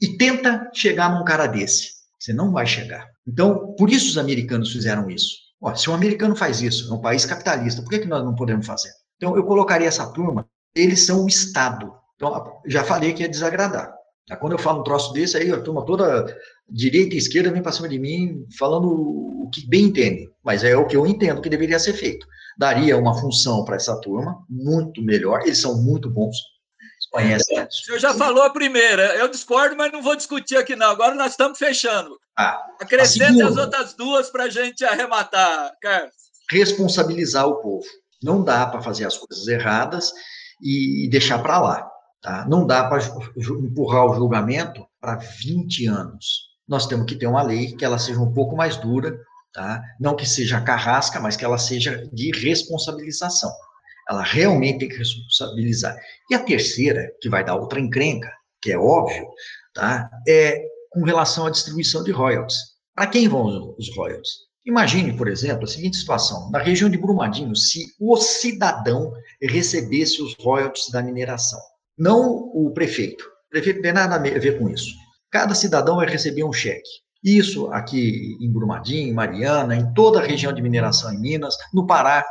E 0.00 0.16
tenta 0.16 0.70
chegar 0.72 1.12
num 1.12 1.24
cara 1.24 1.46
desse. 1.46 1.90
Você 2.18 2.32
não 2.32 2.52
vai 2.52 2.66
chegar. 2.66 3.08
Então, 3.26 3.74
por 3.76 3.90
isso 3.90 4.10
os 4.10 4.18
americanos 4.18 4.72
fizeram 4.72 5.10
isso. 5.10 5.36
Ó, 5.60 5.74
se 5.74 5.90
um 5.90 5.94
americano 5.94 6.34
faz 6.34 6.62
isso, 6.62 6.90
é 6.90 6.94
um 6.94 7.00
país 7.00 7.24
capitalista, 7.24 7.82
por 7.82 7.90
que, 7.90 8.00
que 8.00 8.08
nós 8.08 8.24
não 8.24 8.34
podemos 8.34 8.66
fazer? 8.66 8.90
Então, 9.16 9.36
eu 9.36 9.44
colocaria 9.44 9.88
essa 9.88 10.10
turma, 10.12 10.46
eles 10.74 11.04
são 11.04 11.24
o 11.24 11.28
Estado. 11.28 11.92
Então, 12.16 12.60
já 12.66 12.82
falei 12.84 13.12
que 13.12 13.22
ia 13.22 13.28
desagradar. 13.28 13.94
Tá? 14.26 14.36
Quando 14.36 14.52
eu 14.52 14.58
falo 14.58 14.80
um 14.80 14.84
troço 14.84 15.12
desse, 15.12 15.36
aí 15.36 15.50
a 15.50 15.60
turma 15.60 15.84
toda, 15.84 16.26
direita 16.68 17.14
e 17.14 17.18
esquerda, 17.18 17.50
vem 17.50 17.62
para 17.62 17.72
cima 17.72 17.88
de 17.88 17.98
mim 17.98 18.46
falando 18.58 18.88
o 18.88 19.50
que 19.50 19.66
bem 19.66 19.86
entende. 19.86 20.30
Mas 20.42 20.64
é 20.64 20.76
o 20.76 20.86
que 20.86 20.96
eu 20.96 21.06
entendo 21.06 21.40
que 21.42 21.48
deveria 21.48 21.78
ser 21.78 21.92
feito. 21.92 22.26
Daria 22.56 22.96
uma 22.96 23.18
função 23.18 23.64
para 23.64 23.76
essa 23.76 23.98
turma 24.00 24.36
muito 24.48 25.02
melhor, 25.02 25.40
eles 25.42 25.58
são 25.58 25.82
muito 25.82 26.10
bons, 26.10 26.36
conhecem. 27.10 27.62
O 27.62 27.72
senhor 27.72 27.98
já 27.98 28.14
falou 28.14 28.42
a 28.42 28.50
primeira, 28.50 29.16
eu 29.16 29.28
discordo, 29.28 29.76
mas 29.76 29.92
não 29.92 30.02
vou 30.02 30.16
discutir 30.16 30.56
aqui 30.56 30.76
não. 30.76 30.90
Agora 30.90 31.14
nós 31.14 31.32
estamos 31.32 31.58
fechando. 31.58 32.18
Ah, 32.38 32.62
Acrescente 32.80 33.42
as 33.42 33.56
outras 33.56 33.94
duas 33.94 34.30
para 34.30 34.44
a 34.44 34.48
gente 34.48 34.84
arrematar, 34.84 35.72
Carlos. 35.82 36.14
Responsabilizar 36.50 37.46
o 37.46 37.56
povo. 37.56 37.84
Não 38.22 38.42
dá 38.42 38.66
para 38.66 38.82
fazer 38.82 39.06
as 39.06 39.16
coisas 39.16 39.46
erradas 39.46 40.12
e 40.62 41.08
deixar 41.10 41.38
para 41.40 41.60
lá. 41.60 41.90
Tá? 42.22 42.46
Não 42.48 42.66
dá 42.66 42.84
para 42.88 43.02
empurrar 43.36 44.06
o 44.06 44.14
julgamento 44.14 44.86
para 45.00 45.16
20 45.16 45.86
anos. 45.86 46.50
nós 46.68 46.86
temos 46.86 47.06
que 47.06 47.16
ter 47.16 47.26
uma 47.26 47.42
lei 47.42 47.72
que 47.72 47.84
ela 47.84 47.98
seja 47.98 48.20
um 48.20 48.32
pouco 48.32 48.54
mais 48.54 48.76
dura, 48.76 49.18
tá? 49.52 49.82
Não 49.98 50.14
que 50.14 50.24
seja 50.24 50.60
carrasca, 50.60 51.18
mas 51.18 51.34
que 51.34 51.44
ela 51.44 51.58
seja 51.58 52.08
de 52.12 52.30
responsabilização. 52.30 53.50
Ela 54.10 54.22
realmente 54.22 54.80
tem 54.80 54.88
que 54.88 54.96
responsabilizar. 54.96 55.96
E 56.28 56.34
a 56.34 56.40
terceira, 56.40 57.12
que 57.20 57.28
vai 57.28 57.44
dar 57.44 57.54
outra 57.54 57.78
encrenca, 57.78 58.32
que 58.60 58.72
é 58.72 58.78
óbvio, 58.78 59.28
tá? 59.72 60.10
É 60.26 60.60
com 60.90 61.04
relação 61.04 61.46
à 61.46 61.50
distribuição 61.50 62.02
de 62.02 62.10
royalties. 62.10 62.58
Para 62.94 63.06
quem 63.06 63.28
vão 63.28 63.74
os 63.78 63.96
royalties? 63.96 64.50
Imagine, 64.66 65.16
por 65.16 65.28
exemplo, 65.28 65.64
a 65.64 65.66
seguinte 65.66 65.96
situação: 65.96 66.50
na 66.50 66.58
região 66.58 66.90
de 66.90 66.98
Brumadinho, 66.98 67.54
se 67.56 67.86
o 67.98 68.16
cidadão 68.16 69.12
recebesse 69.40 70.20
os 70.20 70.34
royalties 70.34 70.90
da 70.90 71.02
mineração, 71.02 71.60
não 71.96 72.50
o 72.52 72.70
prefeito. 72.72 73.24
O 73.24 73.50
prefeito 73.50 73.76
não 73.76 73.82
tem 73.82 73.92
nada 73.92 74.16
a 74.16 74.18
ver 74.18 74.58
com 74.58 74.68
isso. 74.68 74.92
Cada 75.30 75.54
cidadão 75.54 75.96
vai 75.96 76.08
receber 76.08 76.44
um 76.44 76.52
cheque. 76.52 76.88
Isso 77.22 77.68
aqui 77.68 78.36
em 78.40 78.50
Brumadinho, 78.52 79.08
em 79.08 79.12
Mariana, 79.12 79.76
em 79.76 79.92
toda 79.92 80.20
a 80.20 80.24
região 80.24 80.52
de 80.52 80.62
mineração 80.62 81.12
em 81.12 81.20
Minas, 81.20 81.54
no 81.72 81.86
Pará. 81.86 82.24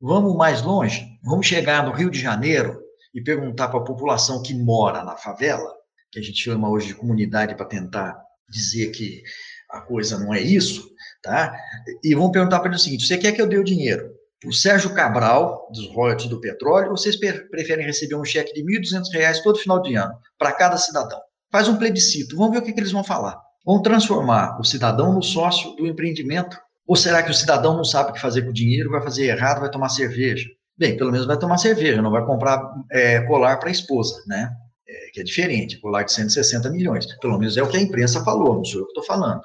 Vamos 0.00 0.36
mais 0.36 0.62
longe? 0.62 1.06
Vamos 1.22 1.46
chegar 1.46 1.84
no 1.84 1.92
Rio 1.92 2.10
de 2.10 2.20
Janeiro 2.20 2.80
e 3.14 3.22
perguntar 3.22 3.68
para 3.68 3.80
a 3.80 3.84
população 3.84 4.42
que 4.42 4.54
mora 4.54 5.02
na 5.02 5.16
favela, 5.16 5.72
que 6.10 6.18
a 6.18 6.22
gente 6.22 6.38
chama 6.38 6.68
hoje 6.68 6.88
de 6.88 6.94
comunidade 6.94 7.54
para 7.54 7.66
tentar 7.66 8.20
dizer 8.48 8.90
que 8.90 9.22
a 9.70 9.80
coisa 9.80 10.18
não 10.18 10.32
é 10.32 10.40
isso, 10.40 10.88
tá? 11.22 11.54
E 12.04 12.14
vão 12.14 12.30
perguntar 12.30 12.60
para 12.60 12.68
ele 12.68 12.76
o 12.76 12.80
seguinte: 12.80 13.06
você 13.06 13.18
quer 13.18 13.32
que 13.32 13.40
eu 13.40 13.48
dê 13.48 13.58
o 13.58 13.64
dinheiro 13.64 14.16
o 14.44 14.52
Sérgio 14.52 14.94
Cabral, 14.94 15.68
dos 15.72 15.88
royalties 15.88 16.28
do 16.28 16.40
petróleo, 16.40 16.90
ou 16.90 16.96
vocês 16.96 17.16
preferem 17.16 17.84
receber 17.84 18.14
um 18.14 18.24
cheque 18.24 18.52
de 18.52 18.60
R$ 18.60 18.80
1.200 18.80 19.42
todo 19.42 19.58
final 19.58 19.80
de 19.80 19.94
ano, 19.94 20.14
para 20.38 20.52
cada 20.52 20.76
cidadão? 20.76 21.20
Faz 21.50 21.68
um 21.68 21.76
plebiscito, 21.76 22.36
vamos 22.36 22.52
ver 22.52 22.58
o 22.58 22.62
que, 22.62 22.72
que 22.72 22.80
eles 22.80 22.92
vão 22.92 23.02
falar. 23.02 23.40
Vão 23.64 23.82
transformar 23.82 24.60
o 24.60 24.64
cidadão 24.64 25.12
no 25.12 25.22
sócio 25.22 25.74
do 25.74 25.86
empreendimento? 25.86 26.56
Ou 26.86 26.94
será 26.94 27.22
que 27.22 27.30
o 27.30 27.34
cidadão 27.34 27.76
não 27.76 27.84
sabe 27.84 28.10
o 28.10 28.12
que 28.12 28.20
fazer 28.20 28.42
com 28.42 28.50
o 28.50 28.54
dinheiro, 28.54 28.90
vai 28.90 29.02
fazer 29.02 29.26
errado, 29.26 29.60
vai 29.60 29.70
tomar 29.70 29.88
cerveja? 29.88 30.48
Bem, 30.78 30.96
pelo 30.96 31.10
menos 31.10 31.26
vai 31.26 31.38
tomar 31.38 31.58
cerveja, 31.58 32.00
não 32.00 32.10
vai 32.10 32.24
comprar 32.24 32.62
é, 32.90 33.20
colar 33.22 33.56
para 33.56 33.68
a 33.68 33.72
esposa, 33.72 34.22
né? 34.26 34.50
É, 34.88 35.10
que 35.12 35.20
é 35.20 35.24
diferente, 35.24 35.80
colar 35.80 36.04
de 36.04 36.12
160 36.12 36.70
milhões. 36.70 37.06
Pelo 37.18 37.38
menos 37.38 37.56
é 37.56 37.62
o 37.62 37.68
que 37.68 37.76
a 37.76 37.80
imprensa 37.80 38.22
falou, 38.22 38.56
não 38.56 38.64
sou 38.64 38.80
eu 38.80 38.84
que 38.84 38.90
estou 38.90 39.04
falando. 39.04 39.40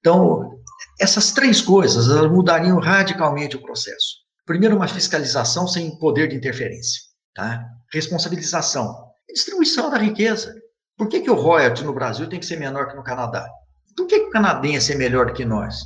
Então, 0.00 0.58
essas 1.00 1.32
três 1.32 1.60
coisas 1.60 2.06
mudariam 2.30 2.78
radicalmente 2.78 3.56
o 3.56 3.62
processo. 3.62 4.24
Primeiro, 4.46 4.76
uma 4.76 4.88
fiscalização 4.88 5.66
sem 5.66 5.98
poder 5.98 6.28
de 6.28 6.36
interferência. 6.36 7.02
Tá? 7.34 7.66
Responsabilização. 7.92 8.94
Distribuição 9.28 9.90
da 9.90 9.98
riqueza. 9.98 10.54
Por 10.96 11.08
que, 11.08 11.20
que 11.20 11.30
o 11.30 11.34
royalty 11.34 11.84
no 11.84 11.92
Brasil 11.92 12.26
tem 12.28 12.40
que 12.40 12.46
ser 12.46 12.56
menor 12.56 12.88
que 12.88 12.96
no 12.96 13.02
Canadá? 13.02 13.46
Por 13.94 14.06
que, 14.06 14.20
que 14.20 14.26
o 14.26 14.30
canadense 14.30 14.92
é 14.92 14.96
melhor 14.96 15.32
que 15.34 15.44
nós? 15.44 15.82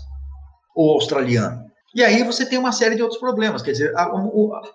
Ou 0.81 0.95
australiano? 0.95 1.71
E 1.95 2.03
aí 2.03 2.23
você 2.23 2.47
tem 2.47 2.59
uma 2.59 2.73
série 2.73 2.97
de 2.97 3.03
outros 3.03 3.21
problemas. 3.21 3.61
Quer 3.61 3.73
dizer, 3.73 3.95
a, 3.95 4.05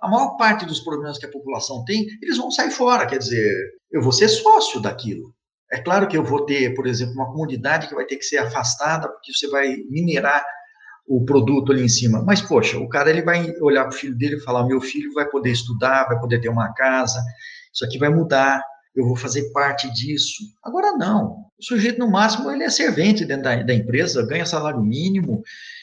a, 0.02 0.08
maior 0.08 0.38
parte 0.38 0.65
dos 0.65 0.82
problemas 0.82 1.18
que 1.18 1.26
a 1.26 1.32
população 1.32 1.84
tem, 1.84 2.06
eles 2.22 2.38
vão 2.38 2.52
sair 2.52 2.70
fora. 2.70 3.08
Quer 3.08 3.18
dizer, 3.18 3.72
eu 3.91 4.04
vou 4.04 4.12
ser 4.12 4.28
sócio 4.28 4.80
daquilo. 4.80 5.34
É 5.72 5.82
claro 5.82 6.08
que 6.08 6.15
eu 6.15 6.24
vou 6.24 6.46
ter, 6.46 6.76
por 6.76 6.86
exemplo, 6.86 7.15
uma 7.15 7.32
comunidade 7.32 7.88
que 7.88 7.96
vai 7.96 8.06
ter 8.06 8.18
que 8.18 8.26
ser 8.26 8.38
afastada, 8.38 9.10
porque 9.10 9.34
você 9.34 9.48
vai 9.48 9.78
minerar 9.89 10.46
o 11.08 11.26
produto 11.26 11.72
ali 11.72 11.84
em 11.84 11.89
cima. 11.89 12.22
Mas, 12.22 12.39
poxa, 12.39 12.78
o 12.78 12.88
cara 12.88 13.10
ele 13.10 13.24
vai 13.24 13.52
olhar 13.62 13.86
para 13.86 13.96
o 13.96 13.98
filho 13.98 14.15
dele 14.15 14.36
e 14.36 14.44
falar: 14.44 14.68
meu 14.68 14.80
filho 14.80 15.12
vai 15.13 15.26
poder 15.28 15.52
estudar, 15.52 16.06
vai 16.06 16.20
poder 16.20 16.39
ter 16.39 16.50
uma 16.50 16.72
casa, 16.74 17.20
isso 17.74 17.84
aqui 17.84 17.98
vai 17.98 18.10
mudar, 18.10 18.63
eu 18.96 19.08
vou 19.08 19.15
fazer 19.15 19.52
parte 19.52 19.91
disso. 19.91 20.44
Agora, 20.63 20.91
não. 20.91 21.44
O 21.60 21.63
sujeito, 21.63 22.00
no 22.00 22.12
máximo, 22.12 22.52
ele 22.52 22.63
é 22.63 22.70
servente 22.70 23.26
dentro 23.26 23.44
da, 23.44 23.56
da 23.56 23.74
empresa, 23.74 24.26
ganha 24.26 24.46
salário 24.46 24.82
mínimo, 24.82 25.41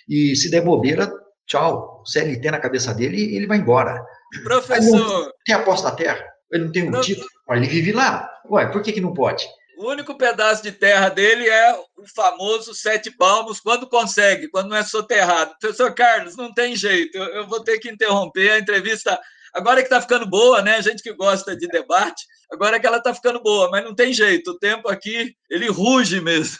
e 0.08 0.36
se 0.36 0.50
der 0.50 0.62
bobeira, 0.62 1.10
tchau. 1.46 2.02
CLT 2.04 2.50
na 2.50 2.58
cabeça 2.58 2.92
dele, 2.92 3.34
ele 3.34 3.46
vai 3.46 3.58
embora. 3.58 4.04
Professor. 4.42 5.32
tem 5.44 5.54
a 5.54 5.62
posse 5.62 5.84
da 5.84 5.92
terra, 5.92 6.24
ele 6.50 6.64
não 6.64 6.72
tem 6.72 6.88
um 6.88 7.00
título, 7.00 7.26
ele 7.50 7.66
vive 7.66 7.92
lá. 7.92 8.28
Ué, 8.50 8.66
por 8.66 8.82
que, 8.82 8.92
que 8.92 9.00
não 9.00 9.14
pode? 9.14 9.46
O 9.78 9.90
único 9.90 10.16
pedaço 10.16 10.62
de 10.62 10.72
terra 10.72 11.08
dele 11.08 11.48
é 11.48 11.74
o 11.96 12.06
famoso 12.14 12.74
sete 12.74 13.10
palmos, 13.10 13.60
quando 13.60 13.88
consegue, 13.88 14.48
quando 14.48 14.68
não 14.68 14.76
é 14.76 14.84
soterrado. 14.84 15.54
Professor 15.60 15.92
Carlos, 15.94 16.36
não 16.36 16.52
tem 16.52 16.76
jeito, 16.76 17.16
eu, 17.16 17.24
eu 17.24 17.46
vou 17.46 17.62
ter 17.62 17.78
que 17.78 17.90
interromper 17.90 18.52
a 18.52 18.58
entrevista. 18.58 19.18
Agora 19.54 19.80
é 19.80 19.82
que 19.82 19.86
está 19.88 20.00
ficando 20.00 20.26
boa, 20.26 20.62
né? 20.62 20.76
A 20.76 20.80
gente 20.80 21.02
que 21.02 21.12
gosta 21.12 21.54
de 21.56 21.66
debate, 21.68 22.24
agora 22.50 22.76
é 22.76 22.80
que 22.80 22.86
ela 22.86 22.98
está 22.98 23.14
ficando 23.14 23.42
boa, 23.42 23.70
mas 23.70 23.84
não 23.84 23.94
tem 23.94 24.12
jeito, 24.12 24.52
o 24.52 24.58
tempo 24.58 24.88
aqui, 24.88 25.34
ele 25.50 25.68
ruge 25.68 26.20
mesmo. 26.20 26.56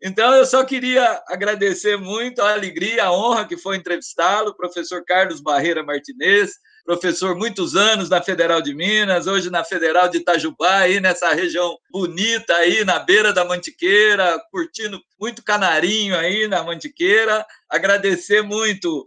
Então, 0.00 0.32
eu 0.34 0.46
só 0.46 0.64
queria 0.64 1.20
agradecer 1.26 1.96
muito 1.96 2.40
a 2.40 2.52
alegria, 2.52 3.04
a 3.04 3.12
honra 3.12 3.44
que 3.46 3.56
foi 3.56 3.76
entrevistá-lo, 3.76 4.54
professor 4.54 5.04
Carlos 5.04 5.40
Barreira 5.40 5.82
Martinez, 5.82 6.52
professor 6.88 7.36
muitos 7.36 7.76
anos 7.76 8.08
na 8.08 8.22
Federal 8.22 8.62
de 8.62 8.74
Minas, 8.74 9.26
hoje 9.26 9.50
na 9.50 9.62
Federal 9.62 10.08
de 10.08 10.16
Itajubá, 10.16 10.78
aí 10.78 10.98
nessa 11.00 11.34
região 11.34 11.76
bonita 11.92 12.54
aí 12.54 12.82
na 12.82 12.98
beira 12.98 13.30
da 13.30 13.44
Mantiqueira, 13.44 14.40
curtindo 14.50 14.98
muito 15.20 15.44
canarinho 15.44 16.16
aí 16.16 16.48
na 16.48 16.62
Mantiqueira. 16.62 17.44
Agradecer 17.68 18.40
muito 18.40 19.04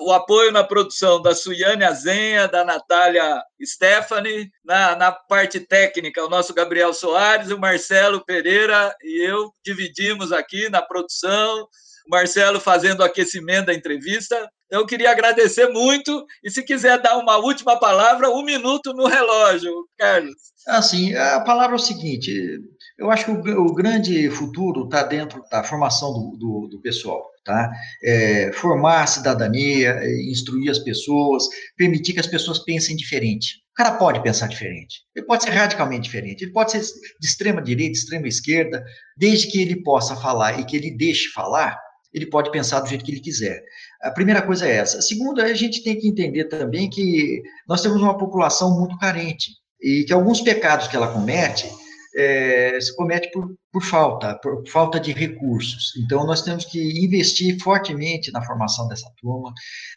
o 0.00 0.12
apoio 0.12 0.52
na 0.52 0.62
produção 0.62 1.20
da 1.20 1.34
Suiane 1.34 1.82
Azenha, 1.82 2.46
da 2.46 2.64
Natália 2.64 3.42
Stephanie, 3.64 4.48
na, 4.64 4.94
na 4.94 5.10
parte 5.10 5.58
técnica, 5.58 6.24
o 6.24 6.30
nosso 6.30 6.54
Gabriel 6.54 6.94
Soares, 6.94 7.50
o 7.50 7.58
Marcelo 7.58 8.24
Pereira 8.24 8.94
e 9.02 9.28
eu 9.28 9.50
dividimos 9.64 10.30
aqui 10.30 10.68
na 10.68 10.80
produção, 10.80 11.66
o 12.06 12.10
Marcelo 12.10 12.60
fazendo 12.60 13.00
o 13.00 13.04
aquecimento 13.04 13.66
da 13.66 13.74
entrevista. 13.74 14.48
Então, 14.74 14.82
eu 14.82 14.88
queria 14.88 15.12
agradecer 15.12 15.68
muito 15.68 16.26
e 16.42 16.50
se 16.50 16.60
quiser 16.64 17.00
dar 17.00 17.16
uma 17.16 17.36
última 17.36 17.78
palavra, 17.78 18.28
um 18.28 18.42
minuto 18.42 18.92
no 18.92 19.06
relógio, 19.06 19.70
Carlos. 19.96 20.34
Assim, 20.66 21.14
a 21.14 21.38
palavra 21.42 21.76
é 21.76 21.78
o 21.78 21.78
seguinte, 21.78 22.58
eu 22.98 23.08
acho 23.08 23.24
que 23.24 23.30
o, 23.30 23.66
o 23.66 23.72
grande 23.72 24.28
futuro 24.30 24.86
está 24.86 25.04
dentro 25.04 25.44
da 25.48 25.62
formação 25.62 26.12
do, 26.12 26.36
do, 26.36 26.68
do 26.72 26.80
pessoal. 26.80 27.22
Tá? 27.44 27.70
É, 28.02 28.50
formar 28.54 29.04
a 29.04 29.06
cidadania, 29.06 30.00
instruir 30.28 30.68
as 30.68 30.80
pessoas, 30.80 31.44
permitir 31.76 32.14
que 32.14 32.20
as 32.20 32.26
pessoas 32.26 32.58
pensem 32.58 32.96
diferente. 32.96 33.58
O 33.70 33.74
cara 33.76 33.92
pode 33.92 34.22
pensar 34.24 34.48
diferente, 34.48 35.02
ele 35.14 35.26
pode 35.26 35.44
ser 35.44 35.50
radicalmente 35.50 36.02
diferente, 36.02 36.42
ele 36.42 36.52
pode 36.52 36.72
ser 36.72 36.80
de 36.80 37.26
extrema 37.28 37.62
direita, 37.62 37.92
extrema 37.92 38.26
esquerda, 38.26 38.82
desde 39.16 39.48
que 39.48 39.60
ele 39.60 39.84
possa 39.84 40.16
falar 40.16 40.58
e 40.58 40.64
que 40.64 40.76
ele 40.76 40.96
deixe 40.96 41.28
falar, 41.30 41.78
ele 42.14 42.26
pode 42.26 42.50
pensar 42.52 42.80
do 42.80 42.88
jeito 42.88 43.04
que 43.04 43.10
ele 43.10 43.20
quiser. 43.20 43.60
A 44.04 44.10
primeira 44.10 44.42
coisa 44.42 44.66
é 44.66 44.76
essa. 44.76 44.98
A 44.98 45.02
segunda, 45.02 45.44
a 45.44 45.54
gente 45.54 45.82
tem 45.82 45.98
que 45.98 46.06
entender 46.06 46.44
também 46.44 46.88
que 46.90 47.42
nós 47.66 47.80
temos 47.80 48.00
uma 48.00 48.16
população 48.16 48.78
muito 48.78 48.98
carente 48.98 49.52
e 49.80 50.04
que 50.04 50.12
alguns 50.12 50.40
pecados 50.40 50.86
que 50.86 50.96
ela 50.96 51.12
comete 51.12 51.68
é, 52.16 52.78
se 52.80 52.94
comete 52.94 53.30
por, 53.32 53.48
por 53.72 53.82
falta, 53.82 54.34
por 54.36 54.62
falta 54.68 55.00
de 55.00 55.12
recursos. 55.12 55.92
Então, 56.04 56.24
nós 56.26 56.42
temos 56.42 56.64
que 56.64 57.04
investir 57.04 57.58
fortemente 57.60 58.30
na 58.30 58.44
formação 58.44 58.86
dessa 58.88 59.10
turma. 59.20 59.52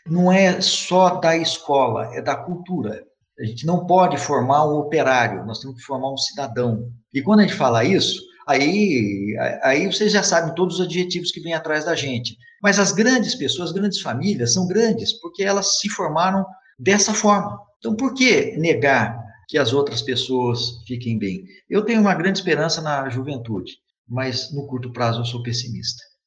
Não 0.08 0.32
é 0.32 0.60
só 0.62 1.20
da 1.20 1.38
escola, 1.38 2.10
é 2.15 2.22
da 2.22 2.36
cultura. 2.36 3.04
A 3.39 3.46
gente 3.46 3.67
não 3.67 3.86
pode 3.86 4.17
formar 4.17 4.65
um 4.65 4.78
operário, 4.78 5.46
nós 5.46 5.60
temos 5.60 5.78
que 5.78 5.84
formar 5.84 6.12
um 6.12 6.17
cidadão. 6.17 6.89
E 7.13 7.22
quando 7.22 7.41
a 7.41 7.43
gente 7.43 7.56
fala 7.56 7.84
isso, 7.84 8.20
Aí, 8.48 9.36
aí 9.62 9.86
vocês 9.88 10.13
já 10.13 10.24
sabem 10.24 10.56
todos 10.56 10.76
os 10.80 10.86
adjetivos 10.86 11.32
que 11.32 11.41
vêm 11.41 11.54
atrás 11.54 11.84
da 11.84 11.93
gente. 11.93 12.38
Mas 12.62 12.80
as 12.80 12.91
grandes 12.91 13.36
pessoas, 13.36 13.70
as 13.70 13.76
grandes 13.76 14.02
famílias, 14.02 14.54
são 14.54 14.67
grandes 14.67 15.13
porque 15.20 15.43
elas 15.43 15.80
se 15.80 15.89
formaram 15.89 16.46
dessa 16.80 17.13
forma. 17.13 17.60
Então, 17.80 17.96
por 17.96 18.13
que 18.13 18.58
negar 18.58 19.17
que 19.48 19.58
as 19.58 19.74
outras 19.74 20.02
pessoas 20.02 20.84
fiquem 20.88 21.17
bem? 21.17 21.46
Eu 21.70 21.86
tenho 21.86 22.02
uma 22.02 22.15
grande 22.15 22.39
esperança 22.39 22.82
na 22.82 23.10
juventude, 23.10 23.74
mas 24.08 24.54
no 24.54 24.65
curto 24.67 24.91
prazo 24.91 25.22
eu 25.22 25.26
sou 25.26 25.43
pessimista. 25.43 26.04